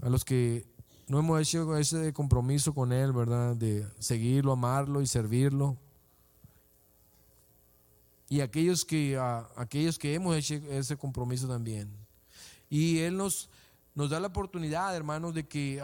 a 0.00 0.08
los 0.08 0.24
que 0.24 0.66
no 1.06 1.18
hemos 1.18 1.40
hecho 1.40 1.76
ese 1.76 2.14
compromiso 2.14 2.72
con 2.72 2.92
Él, 2.92 3.12
¿verdad? 3.12 3.54
De 3.54 3.86
seguirlo, 3.98 4.52
amarlo 4.52 5.02
y 5.02 5.06
servirlo. 5.06 5.76
Y 8.28 8.40
aquellos 8.40 8.84
que, 8.84 9.18
aquellos 9.56 9.98
que 9.98 10.14
hemos 10.14 10.36
hecho 10.36 10.54
ese 10.70 10.96
compromiso 10.96 11.48
también. 11.48 11.90
Y 12.68 12.98
Él 12.98 13.16
nos, 13.16 13.48
nos 13.94 14.10
da 14.10 14.20
la 14.20 14.26
oportunidad, 14.28 14.94
hermanos, 14.94 15.34
de 15.34 15.46
que, 15.46 15.82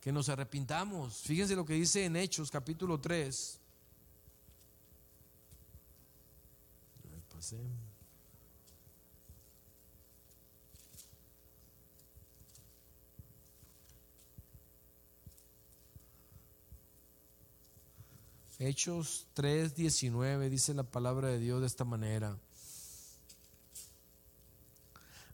que 0.00 0.12
nos 0.12 0.28
arrepintamos. 0.28 1.22
Fíjense 1.22 1.54
lo 1.54 1.64
que 1.64 1.74
dice 1.74 2.04
en 2.04 2.16
Hechos 2.16 2.50
capítulo 2.50 2.98
3. 2.98 3.60
Hechos 18.58 19.26
3:19 19.34 20.48
dice 20.48 20.72
la 20.72 20.82
palabra 20.82 21.28
de 21.28 21.38
Dios 21.38 21.60
de 21.60 21.66
esta 21.66 21.84
manera. 21.84 22.38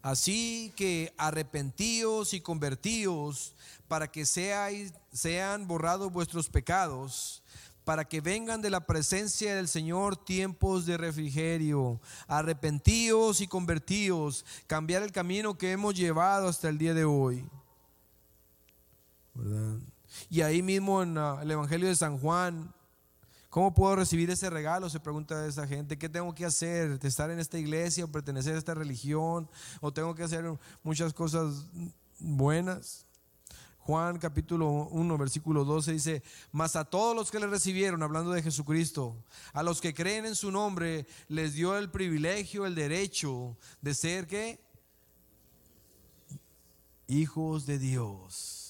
Así 0.03 0.73
que 0.75 1.15
arrepentíos 1.17 2.35
y 2.35 2.41
convertíos 2.41 3.55
para 3.87 4.11
que 4.11 4.27
seáis, 4.27 4.93
sean 5.13 5.69
borrados 5.69 6.13
vuestros 6.13 6.49
pecados, 6.49 7.45
para 7.85 8.05
que 8.05 8.21
vengan 8.21 8.61
de 8.61 8.71
la 8.71 8.81
presencia 8.87 9.55
del 9.55 9.69
Señor 9.69 10.17
tiempos 10.17 10.87
de 10.87 10.97
refrigerio. 10.97 12.01
Arrepentíos 12.27 13.41
y 13.41 13.47
convertíos, 13.47 14.45
cambiar 14.67 15.05
el 15.05 15.13
camino 15.13 15.57
que 15.57 15.71
hemos 15.71 15.95
llevado 15.95 16.49
hasta 16.49 16.69
el 16.69 16.79
día 16.79 16.95
de 16.95 17.05
hoy. 17.05 17.45
Y 20.29 20.41
ahí 20.41 20.63
mismo 20.63 21.03
en 21.03 21.17
ah, 21.17 21.39
el 21.43 21.51
Evangelio 21.53 21.89
de 21.89 21.97
San 21.97 22.19
Juan, 22.19 22.73
¿Cómo 23.53 23.75
puedo 23.75 23.97
recibir 23.97 24.31
ese 24.31 24.49
regalo? 24.49 24.88
Se 24.88 24.99
pregunta 24.99 25.47
esa 25.47 25.67
gente. 25.67 25.99
¿Qué 25.99 26.09
tengo 26.09 26.35
que 26.35 26.47
hacer? 26.47 26.99
¿De 26.99 27.07
estar 27.07 27.31
en 27.31 27.38
esta 27.38 27.59
iglesia 27.59 28.03
o 28.03 28.09
pertenecer 28.09 28.55
a 28.55 28.59
esta 28.59 28.73
religión? 28.73 29.47
¿O 29.83 29.93
tengo 29.93 30.15
que 30.15 30.23
hacer 30.23 30.43
muchas 30.83 31.12
cosas 31.12 31.67
buenas? 32.19 33.05
Juan 33.81 34.17
capítulo 34.19 34.71
1, 34.71 35.19
versículo 35.19 35.67
12 35.67 35.93
dice, 35.93 36.23
mas 36.51 36.77
a 36.77 36.87
todos 36.87 37.15
los 37.15 37.31
que 37.31 37.41
le 37.41 37.47
recibieron, 37.47 38.03
hablando 38.03 38.31
de 38.31 38.43
Jesucristo, 38.43 39.23
a 39.53 39.62
los 39.62 39.83
que 39.83 39.93
creen 39.93 40.25
en 40.25 40.35
su 40.35 40.51
nombre, 40.51 41.07
les 41.29 41.53
dio 41.53 41.77
el 41.77 41.91
privilegio, 41.91 42.65
el 42.65 42.75
derecho 42.75 43.59
de 43.83 43.93
ser 43.93 44.27
qué? 44.27 44.65
Hijos 47.07 47.67
de 47.67 47.79
Dios. 47.79 48.62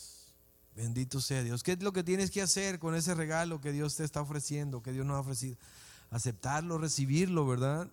Bendito 0.75 1.21
sea 1.21 1.43
Dios. 1.43 1.63
¿Qué 1.63 1.73
es 1.73 1.83
lo 1.83 1.93
que 1.93 2.03
tienes 2.03 2.31
que 2.31 2.41
hacer 2.41 2.79
con 2.79 2.95
ese 2.95 3.15
regalo 3.15 3.61
que 3.61 3.73
Dios 3.73 3.97
te 3.97 4.05
está 4.05 4.23
ofreciendo, 4.23 4.83
que 4.83 4.93
Dios 4.93 5.05
nos 5.05 5.17
ha 5.17 5.21
ofrecido? 5.21 5.57
Aceptarlo, 6.11 6.79
recibirlo, 6.79 7.47
¿verdad? 7.47 7.91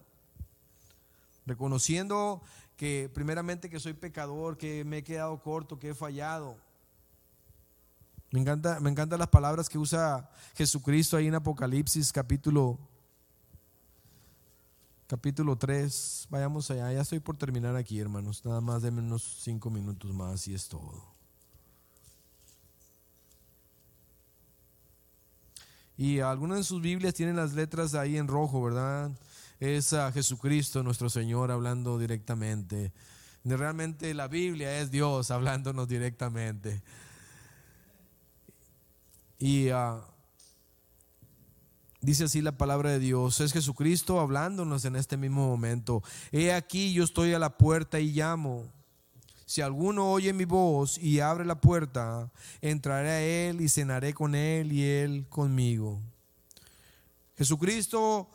Reconociendo 1.45 2.41
que 2.77 3.11
primeramente 3.13 3.69
que 3.69 3.79
soy 3.79 3.93
pecador, 3.93 4.57
que 4.57 4.85
me 4.85 4.99
he 4.99 5.03
quedado 5.03 5.41
corto, 5.41 5.79
que 5.79 5.89
he 5.89 5.93
fallado. 5.93 6.57
Me 8.31 8.39
encanta, 8.39 8.79
me 8.79 8.89
encantan 8.89 9.19
las 9.19 9.27
palabras 9.27 9.67
que 9.67 9.77
usa 9.77 10.29
Jesucristo 10.55 11.17
ahí 11.17 11.27
en 11.27 11.35
Apocalipsis 11.35 12.13
capítulo 12.13 12.79
capítulo 15.07 15.57
3. 15.57 16.27
Vayamos 16.29 16.69
allá, 16.69 16.93
ya 16.93 17.01
estoy 17.01 17.19
por 17.19 17.35
terminar 17.35 17.75
aquí, 17.75 17.99
hermanos. 17.99 18.45
Nada 18.45 18.61
más 18.61 18.83
de 18.83 18.89
unos 18.89 19.39
cinco 19.41 19.69
minutos 19.69 20.13
más 20.13 20.47
y 20.47 20.53
es 20.53 20.69
todo. 20.69 21.18
Y 25.99 26.21
algunas 26.21 26.59
de 26.59 26.63
sus 26.63 26.81
Biblias 26.81 27.13
tienen 27.13 27.35
las 27.35 27.51
letras 27.55 27.93
ahí 27.93 28.15
en 28.15 28.29
rojo, 28.29 28.63
¿verdad? 28.63 29.11
Es 29.59 29.91
a 29.91 30.13
Jesucristo, 30.13 30.81
nuestro 30.81 31.09
Señor, 31.09 31.51
hablando 31.51 31.99
directamente. 31.99 32.93
Realmente 33.43 34.13
la 34.13 34.29
Biblia 34.29 34.79
es 34.79 34.91
Dios 34.91 35.29
hablándonos 35.29 35.89
directamente. 35.89 36.81
Y 39.39 39.67
ah, 39.71 39.99
dice 41.99 42.23
así 42.23 42.41
la 42.41 42.57
palabra 42.57 42.91
de 42.91 42.99
Dios, 42.99 43.41
es 43.41 43.51
Jesucristo 43.51 44.21
hablándonos 44.21 44.85
en 44.85 44.95
este 44.95 45.17
mismo 45.17 45.49
momento. 45.49 46.01
He 46.31 46.53
aquí, 46.53 46.93
yo 46.93 47.03
estoy 47.03 47.33
a 47.33 47.39
la 47.39 47.57
puerta 47.57 47.99
y 47.99 48.13
llamo. 48.13 48.71
Si 49.49 49.61
alguno 49.61 50.11
oye 50.11 50.31
mi 50.31 50.45
voz 50.45 50.99
y 50.99 51.21
abre 51.21 51.43
la 51.43 51.59
puerta, 51.59 52.31
entraré 52.61 53.09
a 53.09 53.21
él 53.23 53.61
y 53.61 53.67
cenaré 53.67 54.13
con 54.13 54.35
él 54.35 54.71
y 54.71 54.83
él 54.85 55.25
conmigo. 55.27 55.99
Jesucristo 57.35 58.29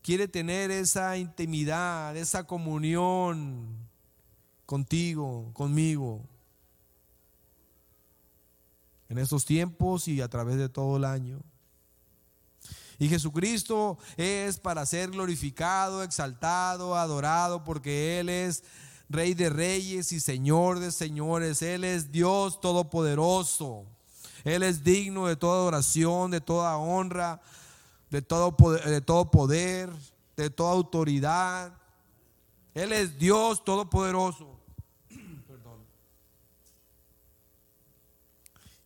quiere 0.00 0.28
tener 0.28 0.70
esa 0.70 1.16
intimidad, 1.16 2.16
esa 2.16 2.46
comunión 2.46 3.66
contigo, 4.64 5.50
conmigo. 5.54 6.24
En 9.08 9.18
estos 9.18 9.44
tiempos 9.44 10.06
y 10.06 10.20
a 10.20 10.28
través 10.28 10.54
de 10.56 10.68
todo 10.68 10.98
el 10.98 11.04
año. 11.04 11.40
Y 13.00 13.08
Jesucristo 13.08 13.98
es 14.16 14.60
para 14.60 14.86
ser 14.86 15.10
glorificado, 15.10 16.04
exaltado, 16.04 16.94
adorado, 16.94 17.64
porque 17.64 18.20
Él 18.20 18.28
es 18.28 18.62
Rey 19.08 19.34
de 19.34 19.50
reyes 19.50 20.12
y 20.12 20.20
Señor 20.20 20.80
de 20.80 20.90
señores. 20.90 21.62
Él 21.62 21.84
es 21.84 22.10
Dios 22.10 22.60
todopoderoso. 22.60 23.84
Él 24.44 24.62
es 24.62 24.84
digno 24.84 25.26
de 25.26 25.36
toda 25.36 25.54
adoración, 25.54 26.30
de 26.30 26.40
toda 26.40 26.76
honra, 26.76 27.40
de 28.10 28.22
todo 28.22 28.56
poder, 28.56 28.84
de 28.88 29.00
todo 29.00 29.30
poder, 29.30 29.90
de 30.36 30.50
toda 30.50 30.72
autoridad. 30.72 31.72
Él 32.74 32.92
es 32.92 33.18
Dios 33.18 33.64
todopoderoso. 33.64 34.58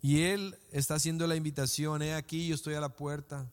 Y 0.00 0.22
Él 0.22 0.56
está 0.70 0.94
haciendo 0.94 1.26
la 1.26 1.34
invitación, 1.34 2.02
he 2.02 2.14
aquí, 2.14 2.46
yo 2.46 2.54
estoy 2.54 2.74
a 2.74 2.80
la 2.80 2.88
puerta. 2.88 3.50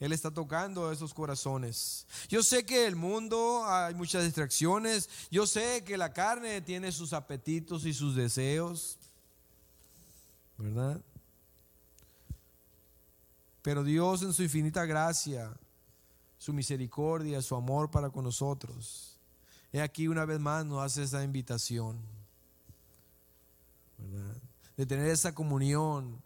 Él 0.00 0.12
está 0.12 0.30
tocando 0.30 0.90
esos 0.90 1.14
corazones. 1.14 2.06
Yo 2.28 2.42
sé 2.42 2.66
que 2.66 2.86
el 2.86 2.96
mundo 2.96 3.64
hay 3.66 3.94
muchas 3.94 4.24
distracciones. 4.24 5.08
Yo 5.30 5.46
sé 5.46 5.84
que 5.84 5.96
la 5.96 6.12
carne 6.12 6.60
tiene 6.60 6.90
sus 6.92 7.12
apetitos 7.12 7.84
y 7.86 7.94
sus 7.94 8.16
deseos. 8.16 8.98
¿Verdad? 10.58 11.00
Pero 13.62 13.82
Dios 13.82 14.22
en 14.22 14.32
su 14.32 14.42
infinita 14.42 14.84
gracia, 14.84 15.50
su 16.36 16.52
misericordia, 16.52 17.40
su 17.40 17.54
amor 17.56 17.90
para 17.90 18.10
con 18.10 18.24
nosotros, 18.24 19.18
he 19.72 19.80
aquí 19.80 20.06
una 20.06 20.24
vez 20.26 20.38
más 20.38 20.66
nos 20.66 20.82
hace 20.82 21.02
esa 21.02 21.24
invitación. 21.24 21.98
¿verdad? 23.96 24.36
De 24.76 24.84
tener 24.84 25.06
esa 25.06 25.34
comunión, 25.34 26.20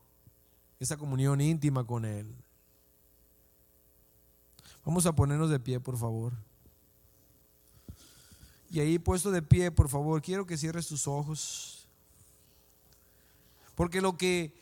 esa 0.80 0.96
comunión 0.96 1.40
íntima 1.40 1.86
con 1.86 2.04
Él. 2.04 2.26
Vamos 4.88 5.04
a 5.04 5.12
ponernos 5.12 5.50
de 5.50 5.60
pie, 5.60 5.78
por 5.78 5.98
favor. 5.98 6.32
Y 8.70 8.80
ahí 8.80 8.98
puesto 8.98 9.30
de 9.30 9.42
pie, 9.42 9.70
por 9.70 9.90
favor, 9.90 10.22
quiero 10.22 10.46
que 10.46 10.56
cierres 10.56 10.88
tus 10.88 11.06
ojos. 11.06 11.86
Porque 13.74 14.00
lo 14.00 14.16
que 14.16 14.58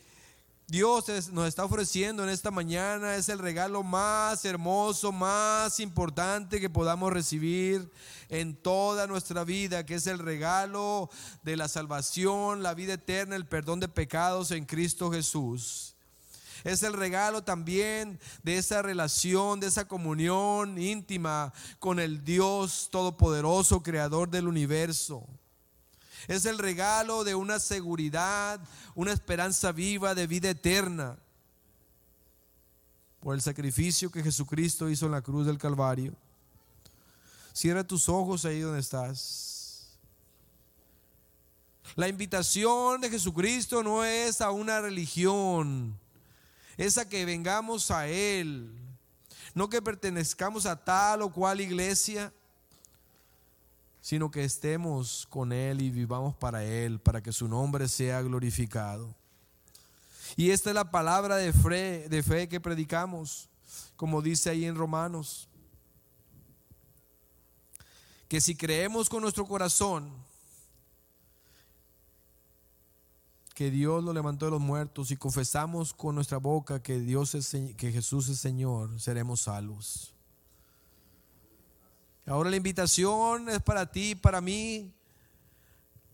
Dios 0.67 1.31
nos 1.31 1.47
está 1.47 1.63
ofreciendo 1.63 2.23
en 2.23 2.29
esta 2.29 2.51
mañana 2.51 3.15
es 3.15 3.29
el 3.29 3.39
regalo 3.39 3.83
más 3.83 4.43
hermoso, 4.43 5.13
más 5.13 5.79
importante 5.79 6.59
que 6.59 6.69
podamos 6.69 7.13
recibir 7.13 7.89
en 8.27 8.53
toda 8.53 9.07
nuestra 9.07 9.45
vida, 9.45 9.85
que 9.85 9.95
es 9.95 10.07
el 10.07 10.19
regalo 10.19 11.09
de 11.43 11.55
la 11.55 11.69
salvación, 11.69 12.63
la 12.63 12.73
vida 12.73 12.95
eterna, 12.95 13.37
el 13.37 13.47
perdón 13.47 13.79
de 13.79 13.87
pecados 13.87 14.51
en 14.51 14.65
Cristo 14.65 15.09
Jesús. 15.09 15.95
Es 16.63 16.83
el 16.83 16.93
regalo 16.93 17.43
también 17.43 18.19
de 18.43 18.57
esa 18.57 18.81
relación, 18.81 19.59
de 19.59 19.67
esa 19.67 19.87
comunión 19.87 20.77
íntima 20.77 21.53
con 21.79 21.99
el 21.99 22.23
Dios 22.23 22.89
Todopoderoso, 22.91 23.83
Creador 23.83 24.29
del 24.29 24.47
universo. 24.47 25.25
Es 26.27 26.45
el 26.45 26.57
regalo 26.57 27.23
de 27.23 27.35
una 27.35 27.59
seguridad, 27.59 28.59
una 28.95 29.13
esperanza 29.13 29.71
viva 29.71 30.13
de 30.13 30.27
vida 30.27 30.49
eterna 30.49 31.17
por 33.19 33.35
el 33.35 33.41
sacrificio 33.41 34.11
que 34.11 34.23
Jesucristo 34.23 34.89
hizo 34.89 35.05
en 35.05 35.11
la 35.11 35.21
cruz 35.21 35.45
del 35.45 35.57
Calvario. 35.57 36.13
Cierra 37.53 37.83
tus 37.83 38.07
ojos 38.07 38.45
ahí 38.45 38.59
donde 38.59 38.79
estás. 38.79 39.97
La 41.95 42.07
invitación 42.07 43.01
de 43.01 43.09
Jesucristo 43.09 43.81
no 43.81 44.03
es 44.03 44.41
a 44.41 44.51
una 44.51 44.81
religión, 44.81 45.97
es 46.77 46.97
a 46.97 47.09
que 47.09 47.25
vengamos 47.25 47.89
a 47.89 48.07
Él, 48.07 48.71
no 49.53 49.67
que 49.69 49.81
pertenezcamos 49.81 50.65
a 50.65 50.75
tal 50.75 51.23
o 51.23 51.31
cual 51.31 51.59
iglesia, 51.59 52.31
sino 54.01 54.29
que 54.29 54.43
estemos 54.43 55.27
con 55.29 55.51
Él 55.51 55.81
y 55.81 55.89
vivamos 55.89 56.35
para 56.35 56.63
Él, 56.63 56.99
para 56.99 57.21
que 57.21 57.33
su 57.33 57.47
nombre 57.47 57.87
sea 57.87 58.21
glorificado. 58.21 59.13
Y 60.35 60.51
esta 60.51 60.69
es 60.69 60.75
la 60.75 60.91
palabra 60.91 61.37
de 61.37 61.51
fe, 61.51 62.07
de 62.09 62.21
fe 62.21 62.47
que 62.47 62.61
predicamos, 62.61 63.49
como 63.95 64.21
dice 64.21 64.49
ahí 64.49 64.65
en 64.65 64.75
Romanos. 64.75 65.47
Que 68.27 68.39
si 68.39 68.55
creemos 68.55 69.09
con 69.09 69.21
nuestro 69.21 69.45
corazón 69.45 70.11
que 73.57 73.71
Dios 73.71 74.03
lo 74.03 74.13
levantó 74.13 74.45
de 74.45 74.51
los 74.51 74.61
muertos 74.61 75.09
y 75.09 75.17
confesamos 75.17 75.91
con 75.91 76.13
nuestra 76.13 76.37
boca 76.37 76.79
que 76.83 76.99
Dios 76.99 77.33
es, 77.33 77.57
que 77.75 77.91
Jesús 77.91 78.29
es 78.29 78.37
Señor, 78.37 79.01
seremos 79.01 79.41
salvos. 79.41 80.13
Ahora 82.27 82.51
la 82.51 82.57
invitación 82.57 83.49
es 83.49 83.59
para 83.63 83.91
ti, 83.91 84.13
para 84.13 84.41
mí, 84.41 84.93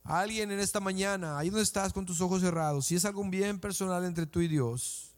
Alguien 0.06 0.52
en 0.52 0.60
esta 0.62 0.80
mañana, 0.80 1.38
ahí 1.38 1.50
donde 1.50 1.64
estás 1.64 1.92
con 1.92 2.06
tus 2.06 2.22
ojos 2.22 2.42
cerrados, 2.42 2.86
si 2.86 2.96
es 2.96 3.04
algún 3.04 3.30
bien 3.30 3.60
personal 3.60 4.06
entre 4.06 4.26
tú 4.26 4.40
y 4.40 4.48
Dios, 4.48 5.12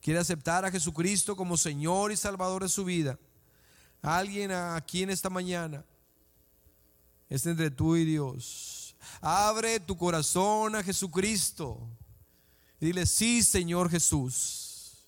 quiere 0.00 0.20
aceptar 0.20 0.64
a 0.64 0.70
Jesucristo 0.70 1.36
como 1.36 1.58
Señor 1.58 2.12
y 2.12 2.16
Salvador 2.16 2.62
de 2.62 2.68
su 2.70 2.84
vida. 2.84 3.18
Alguien 4.00 4.52
aquí 4.52 5.02
en 5.02 5.10
esta 5.10 5.28
mañana 5.28 5.84
es 7.28 7.44
entre 7.44 7.70
tú 7.70 7.94
y 7.96 8.06
Dios. 8.06 8.83
Abre 9.20 9.80
tu 9.80 9.96
corazón 9.96 10.76
a 10.76 10.82
Jesucristo 10.82 11.80
y 12.80 12.86
dile, 12.86 13.06
sí, 13.06 13.42
Señor 13.42 13.90
Jesús. 13.90 14.98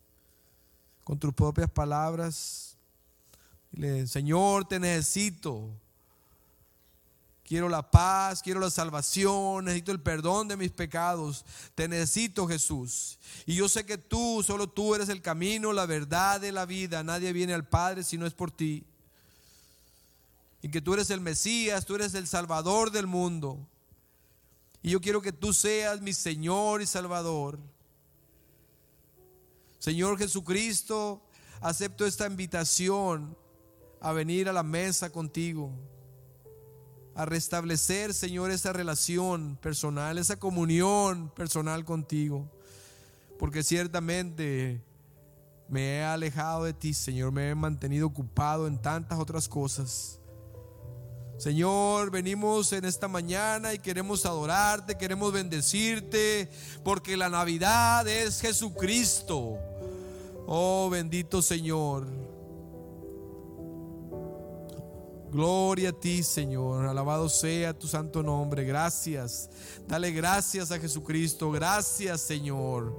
Con 1.04 1.18
tus 1.18 1.32
propias 1.32 1.70
palabras, 1.70 2.76
dile, 3.70 4.06
Señor, 4.06 4.66
te 4.66 4.80
necesito 4.80 5.70
Quiero 7.46 7.68
la 7.68 7.88
paz, 7.88 8.42
quiero 8.42 8.58
la 8.58 8.70
salvación, 8.70 9.66
necesito 9.66 9.92
el 9.92 10.00
perdón 10.00 10.48
de 10.48 10.56
mis 10.56 10.72
pecados. 10.72 11.44
Te 11.76 11.86
necesito, 11.86 12.48
Jesús. 12.48 13.18
Y 13.46 13.54
yo 13.54 13.68
sé 13.68 13.86
que 13.86 13.98
tú, 13.98 14.42
solo 14.44 14.68
tú 14.68 14.96
eres 14.96 15.08
el 15.08 15.22
camino, 15.22 15.72
la 15.72 15.86
verdad 15.86 16.40
de 16.40 16.50
la 16.50 16.66
vida. 16.66 17.04
Nadie 17.04 17.32
viene 17.32 17.54
al 17.54 17.64
Padre 17.64 18.02
si 18.02 18.18
no 18.18 18.26
es 18.26 18.34
por 18.34 18.50
ti. 18.50 18.84
Y 20.60 20.70
que 20.70 20.80
tú 20.80 20.94
eres 20.94 21.08
el 21.10 21.20
Mesías, 21.20 21.86
tú 21.86 21.94
eres 21.94 22.14
el 22.14 22.26
Salvador 22.26 22.90
del 22.90 23.06
mundo. 23.06 23.64
Y 24.82 24.90
yo 24.90 25.00
quiero 25.00 25.20
que 25.20 25.32
tú 25.32 25.52
seas 25.52 26.00
mi 26.00 26.12
Señor 26.12 26.82
y 26.82 26.86
Salvador. 26.86 27.58
Señor 29.78 30.18
Jesucristo, 30.18 31.22
acepto 31.60 32.06
esta 32.06 32.26
invitación 32.26 33.36
a 34.00 34.12
venir 34.12 34.48
a 34.48 34.52
la 34.52 34.62
mesa 34.62 35.10
contigo 35.10 35.72
a 37.16 37.24
restablecer, 37.24 38.12
Señor, 38.12 38.50
esa 38.50 38.74
relación 38.74 39.56
personal, 39.56 40.18
esa 40.18 40.36
comunión 40.36 41.30
personal 41.30 41.84
contigo. 41.84 42.46
Porque 43.38 43.62
ciertamente 43.62 44.82
me 45.66 45.96
he 45.96 46.04
alejado 46.04 46.64
de 46.64 46.74
ti, 46.74 46.92
Señor, 46.92 47.32
me 47.32 47.48
he 47.48 47.54
mantenido 47.54 48.06
ocupado 48.06 48.66
en 48.66 48.80
tantas 48.80 49.18
otras 49.18 49.48
cosas. 49.48 50.20
Señor, 51.38 52.10
venimos 52.10 52.72
en 52.72 52.86
esta 52.86 53.08
mañana 53.08 53.74
y 53.74 53.78
queremos 53.78 54.24
adorarte, 54.24 54.96
queremos 54.96 55.32
bendecirte, 55.32 56.48
porque 56.82 57.16
la 57.16 57.28
Navidad 57.28 58.08
es 58.08 58.40
Jesucristo. 58.40 59.58
Oh, 60.46 60.88
bendito 60.90 61.42
Señor. 61.42 62.06
Gloria 65.30 65.90
a 65.90 65.92
ti, 65.92 66.22
Señor. 66.22 66.86
Alabado 66.86 67.28
sea 67.28 67.74
tu 67.74 67.86
santo 67.86 68.22
nombre. 68.22 68.64
Gracias. 68.64 69.50
Dale 69.86 70.10
gracias 70.12 70.70
a 70.70 70.78
Jesucristo. 70.78 71.50
Gracias, 71.50 72.22
Señor. 72.22 72.96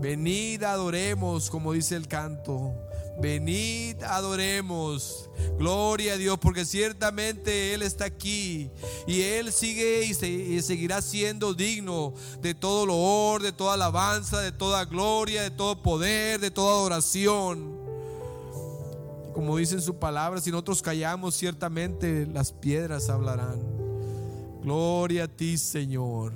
Venid, 0.00 0.64
adoremos, 0.64 1.48
como 1.48 1.72
dice 1.72 1.94
el 1.94 2.08
canto. 2.08 2.74
Venid, 3.20 4.02
adoremos. 4.02 5.28
Gloria 5.58 6.14
a 6.14 6.16
Dios, 6.16 6.38
porque 6.38 6.64
ciertamente 6.64 7.74
Él 7.74 7.82
está 7.82 8.06
aquí 8.06 8.70
y 9.06 9.20
Él 9.20 9.52
sigue 9.52 10.04
y, 10.04 10.62
seguirá 10.62 11.02
siendo 11.02 11.52
digno 11.52 12.14
de 12.40 12.54
todo 12.54 12.86
loor, 12.86 13.42
de 13.42 13.52
toda 13.52 13.74
alabanza, 13.74 14.40
de 14.40 14.52
toda 14.52 14.86
gloria, 14.86 15.42
de 15.42 15.50
todo 15.50 15.82
poder, 15.82 16.40
de 16.40 16.50
toda 16.50 16.72
adoración. 16.72 17.78
Como 19.34 19.58
dice 19.58 19.74
en 19.74 19.82
su 19.82 19.96
palabra, 19.96 20.40
si 20.40 20.50
nosotros 20.50 20.80
callamos, 20.80 21.34
ciertamente 21.34 22.26
las 22.26 22.52
piedras 22.52 23.10
hablarán. 23.10 23.60
Gloria 24.62 25.24
a 25.24 25.28
ti, 25.28 25.58
Señor. 25.58 26.32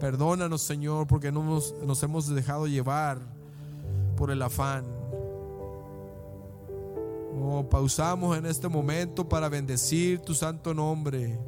Perdónanos, 0.00 0.62
Señor, 0.62 1.06
porque 1.06 1.32
no 1.32 1.42
nos, 1.42 1.74
nos 1.82 2.02
hemos 2.02 2.28
dejado 2.28 2.66
llevar 2.66 3.18
por 4.16 4.30
el 4.30 4.42
afán. 4.42 4.97
Oh, 7.40 7.68
pausamos 7.68 8.36
en 8.36 8.46
este 8.46 8.68
momento 8.68 9.28
para 9.28 9.48
bendecir 9.48 10.18
tu 10.20 10.34
santo 10.34 10.74
nombre. 10.74 11.38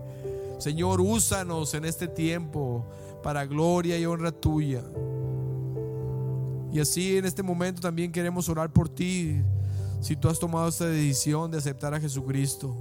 Señor, 0.59 1.01
úsanos 1.01 1.75
en 1.75 1.85
este 1.85 2.07
tiempo 2.07 2.87
para 3.23 3.45
gloria 3.45 3.99
y 3.99 4.07
honra 4.07 4.31
tuya. 4.31 4.85
Y 6.73 6.79
así 6.79 7.17
en 7.17 7.25
este 7.25 7.43
momento 7.43 7.81
también 7.81 8.13
queremos 8.13 8.49
orar 8.49 8.73
por 8.73 8.89
ti 8.89 9.43
si 10.01 10.15
tú 10.15 10.29
has 10.29 10.39
tomado 10.39 10.69
esta 10.69 10.87
decisión 10.87 11.51
de 11.51 11.59
aceptar 11.59 11.93
a 11.93 12.01
Jesucristo, 12.01 12.77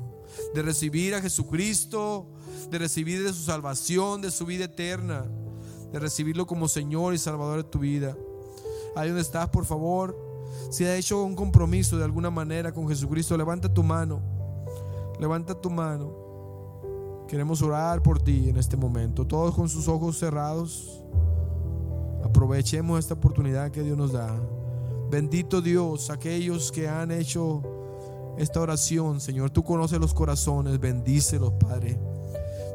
de 0.54 0.62
recibir 0.62 1.16
a 1.16 1.22
Jesucristo, 1.22 2.28
de 2.70 2.78
recibir 2.78 3.24
de 3.24 3.34
su 3.34 3.44
salvación, 3.44 4.22
de 4.22 4.30
su 4.30 4.46
vida 4.46 4.66
eterna, 4.66 5.26
de 5.92 6.00
recibirlo 6.00 6.46
como 6.46 6.68
Señor 6.68 7.16
y 7.16 7.18
Salvador 7.18 7.64
de 7.64 7.70
tu 7.70 7.80
vida. 7.80 8.16
Ahí 8.96 9.10
donde 9.10 9.24
estás, 9.24 9.50
por 9.50 9.66
favor, 9.66 10.29
si 10.70 10.86
has 10.86 10.98
hecho 10.98 11.24
un 11.24 11.36
compromiso 11.36 11.98
de 11.98 12.04
alguna 12.04 12.30
manera 12.30 12.72
con 12.72 12.88
Jesucristo, 12.88 13.36
levanta 13.38 13.74
tu 13.74 13.84
mano, 13.84 14.22
levanta 15.20 15.54
tu 15.54 15.70
mano. 15.70 16.30
Queremos 17.28 17.62
orar 17.62 18.02
por 18.02 18.22
ti 18.22 18.50
en 18.50 18.58
este 18.58 18.76
momento, 18.76 19.26
todos 19.26 19.56
con 19.56 19.70
sus 19.70 19.88
ojos 19.88 20.18
cerrados. 20.18 21.04
Aprovechemos 22.24 23.00
esta 23.00 23.14
oportunidad 23.14 23.72
que 23.72 23.84
Dios 23.84 23.98
nos 23.98 24.14
da. 24.14 24.36
Bendito 25.10 25.62
Dios, 25.62 26.10
aquellos 26.10 26.72
que 26.72 26.88
han 26.88 27.12
hecho 27.12 27.64
esta 28.38 28.62
oración, 28.62 29.20
Señor, 29.20 29.50
tú 29.50 29.64
conoces 29.64 30.00
los 30.00 30.14
corazones, 30.14 30.80
bendícelos, 30.80 31.54
Padre. 31.60 32.00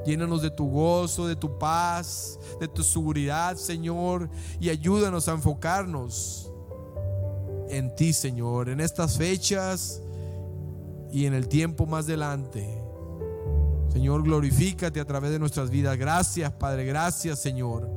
Llénanos 0.04 0.42
de 0.42 0.50
tu 0.50 0.68
gozo, 0.68 1.26
de 1.26 1.36
tu 1.36 1.58
paz, 1.58 2.38
de 2.60 2.68
tu 2.68 2.82
seguridad, 2.82 3.56
Señor, 3.56 4.28
y 4.60 4.68
ayúdanos 4.68 5.28
a 5.28 5.32
enfocarnos 5.32 6.52
en 7.76 7.94
ti, 7.94 8.12
Señor, 8.12 8.68
en 8.68 8.80
estas 8.80 9.16
fechas 9.16 10.00
y 11.12 11.26
en 11.26 11.34
el 11.34 11.48
tiempo 11.48 11.86
más 11.86 12.04
adelante. 12.06 12.80
Señor, 13.92 14.22
glorifícate 14.22 15.00
a 15.00 15.04
través 15.04 15.30
de 15.30 15.38
nuestras 15.38 15.70
vidas. 15.70 15.96
Gracias, 15.96 16.52
Padre, 16.52 16.84
gracias, 16.84 17.40
Señor. 17.40 17.88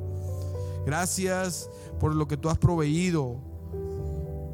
Gracias 0.85 1.69
por 1.99 2.15
lo 2.15 2.27
que 2.27 2.37
tú 2.37 2.49
has 2.49 2.57
proveído 2.57 3.41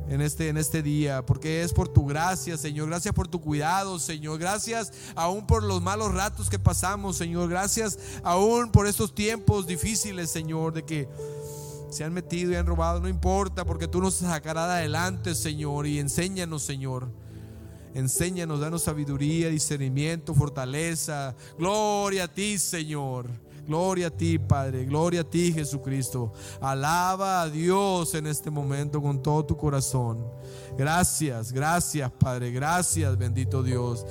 en 0.07 0.21
este, 0.21 0.49
en 0.49 0.57
este 0.57 0.81
día, 0.81 1.25
porque 1.25 1.63
es 1.63 1.73
por 1.73 1.87
tu 1.89 2.05
gracia, 2.05 2.57
Señor. 2.57 2.87
Gracias 2.87 3.13
por 3.13 3.27
tu 3.27 3.41
cuidado, 3.41 3.99
Señor. 3.99 4.39
Gracias 4.39 4.91
aún 5.15 5.47
por 5.47 5.63
los 5.63 5.81
malos 5.81 6.13
ratos 6.13 6.49
que 6.49 6.59
pasamos, 6.59 7.17
Señor. 7.17 7.49
Gracias 7.49 7.97
aún 8.23 8.71
por 8.71 8.87
estos 8.87 9.13
tiempos 9.15 9.67
difíciles, 9.67 10.29
Señor, 10.29 10.73
de 10.73 10.83
que 10.83 11.09
se 11.93 12.03
han 12.03 12.13
metido 12.13 12.51
y 12.51 12.55
han 12.55 12.65
robado. 12.65 12.99
No 12.99 13.07
importa, 13.07 13.63
porque 13.63 13.87
tú 13.87 14.01
nos 14.01 14.15
sacarás 14.15 14.69
adelante, 14.69 15.35
Señor. 15.35 15.87
Y 15.87 15.99
enséñanos, 15.99 16.63
Señor. 16.63 17.09
Enséñanos, 17.93 18.59
danos 18.59 18.83
sabiduría, 18.83 19.49
discernimiento, 19.49 20.33
fortaleza. 20.33 21.35
Gloria 21.57 22.23
a 22.23 22.27
ti, 22.27 22.57
Señor. 22.57 23.29
Gloria 23.65 24.07
a 24.07 24.09
ti, 24.09 24.37
Padre. 24.39 24.85
Gloria 24.85 25.21
a 25.21 25.23
ti, 25.23 25.53
Jesucristo. 25.53 26.33
Alaba 26.59 27.43
a 27.43 27.49
Dios 27.49 28.13
en 28.13 28.27
este 28.27 28.49
momento 28.49 29.01
con 29.01 29.21
todo 29.21 29.45
tu 29.45 29.55
corazón. 29.55 30.25
Gracias, 30.77 31.53
gracias, 31.53 32.11
Padre. 32.11 32.51
Gracias, 32.51 33.17
bendito 33.17 33.63
Dios. 33.63 34.05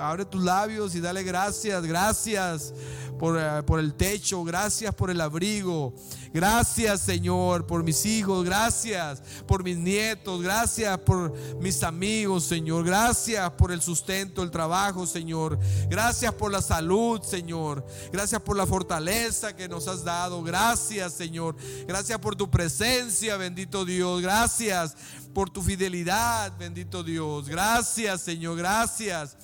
abre 0.00 0.24
tus 0.24 0.42
labios 0.42 0.94
y 0.94 1.00
dale 1.00 1.22
gracias, 1.22 1.84
gracias 1.84 2.74
por, 3.18 3.38
eh, 3.38 3.62
por 3.64 3.78
el 3.78 3.94
techo. 3.94 4.42
Gracias 4.42 4.92
por 4.94 5.10
el 5.10 5.20
abrigo. 5.20 5.94
Gracias, 6.32 7.00
Señor, 7.00 7.66
por 7.66 7.82
mis 7.82 8.04
hijos. 8.06 8.44
Gracias 8.44 9.22
por 9.46 9.64
mis 9.64 9.76
nietos. 9.76 10.42
Gracias 10.42 10.98
por 10.98 11.32
mis 11.60 11.82
amigos, 11.82 12.44
Señor. 12.44 12.84
Gracias 12.84 13.50
por 13.52 13.72
el 13.72 13.80
sustento, 13.80 14.42
el 14.42 14.50
trabajo, 14.50 15.06
Señor. 15.06 15.58
Gracias 15.88 16.32
por 16.34 16.52
la 16.52 16.62
salud, 16.62 17.22
Señor. 17.22 17.84
Gracias 18.12 18.40
por 18.42 18.56
la 18.56 18.66
fortaleza 18.66 19.54
que 19.54 19.68
nos 19.68 19.88
has 19.88 20.04
dado. 20.04 20.42
Gracias, 20.42 21.12
Señor. 21.14 21.56
Gracias 21.86 22.18
por 22.18 22.36
tu 22.36 22.50
presencia, 22.50 23.36
bendito 23.36 23.84
Dios. 23.84 24.22
Gracias 24.22 24.96
por 25.32 25.50
tu 25.50 25.62
fidelidad, 25.62 26.56
bendito 26.58 27.02
Dios. 27.02 27.48
Gracias, 27.48 28.22
Señor. 28.22 28.56
Gracias 28.56 29.36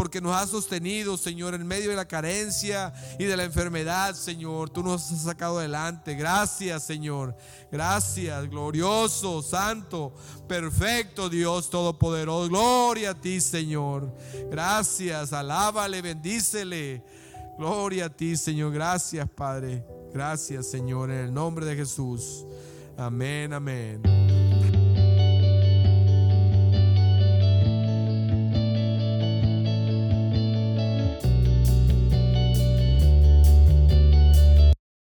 porque 0.00 0.22
nos 0.22 0.34
has 0.34 0.48
sostenido, 0.48 1.18
Señor, 1.18 1.52
en 1.52 1.66
medio 1.66 1.90
de 1.90 1.96
la 1.96 2.08
carencia 2.08 2.90
y 3.18 3.24
de 3.24 3.36
la 3.36 3.44
enfermedad, 3.44 4.14
Señor. 4.14 4.70
Tú 4.70 4.82
nos 4.82 5.12
has 5.12 5.24
sacado 5.24 5.58
adelante. 5.58 6.14
Gracias, 6.14 6.84
Señor. 6.84 7.36
Gracias, 7.70 8.48
glorioso, 8.48 9.42
santo, 9.42 10.14
perfecto 10.48 11.28
Dios 11.28 11.68
Todopoderoso. 11.68 12.48
Gloria 12.48 13.10
a 13.10 13.14
ti, 13.14 13.42
Señor. 13.42 14.16
Gracias, 14.50 15.34
alábale, 15.34 16.00
bendícele. 16.00 17.04
Gloria 17.58 18.06
a 18.06 18.08
ti, 18.08 18.38
Señor. 18.38 18.72
Gracias, 18.72 19.28
Padre. 19.28 19.84
Gracias, 20.14 20.70
Señor, 20.70 21.10
en 21.10 21.18
el 21.26 21.34
nombre 21.34 21.66
de 21.66 21.76
Jesús. 21.76 22.46
Amén, 22.96 23.52
amén. 23.52 24.19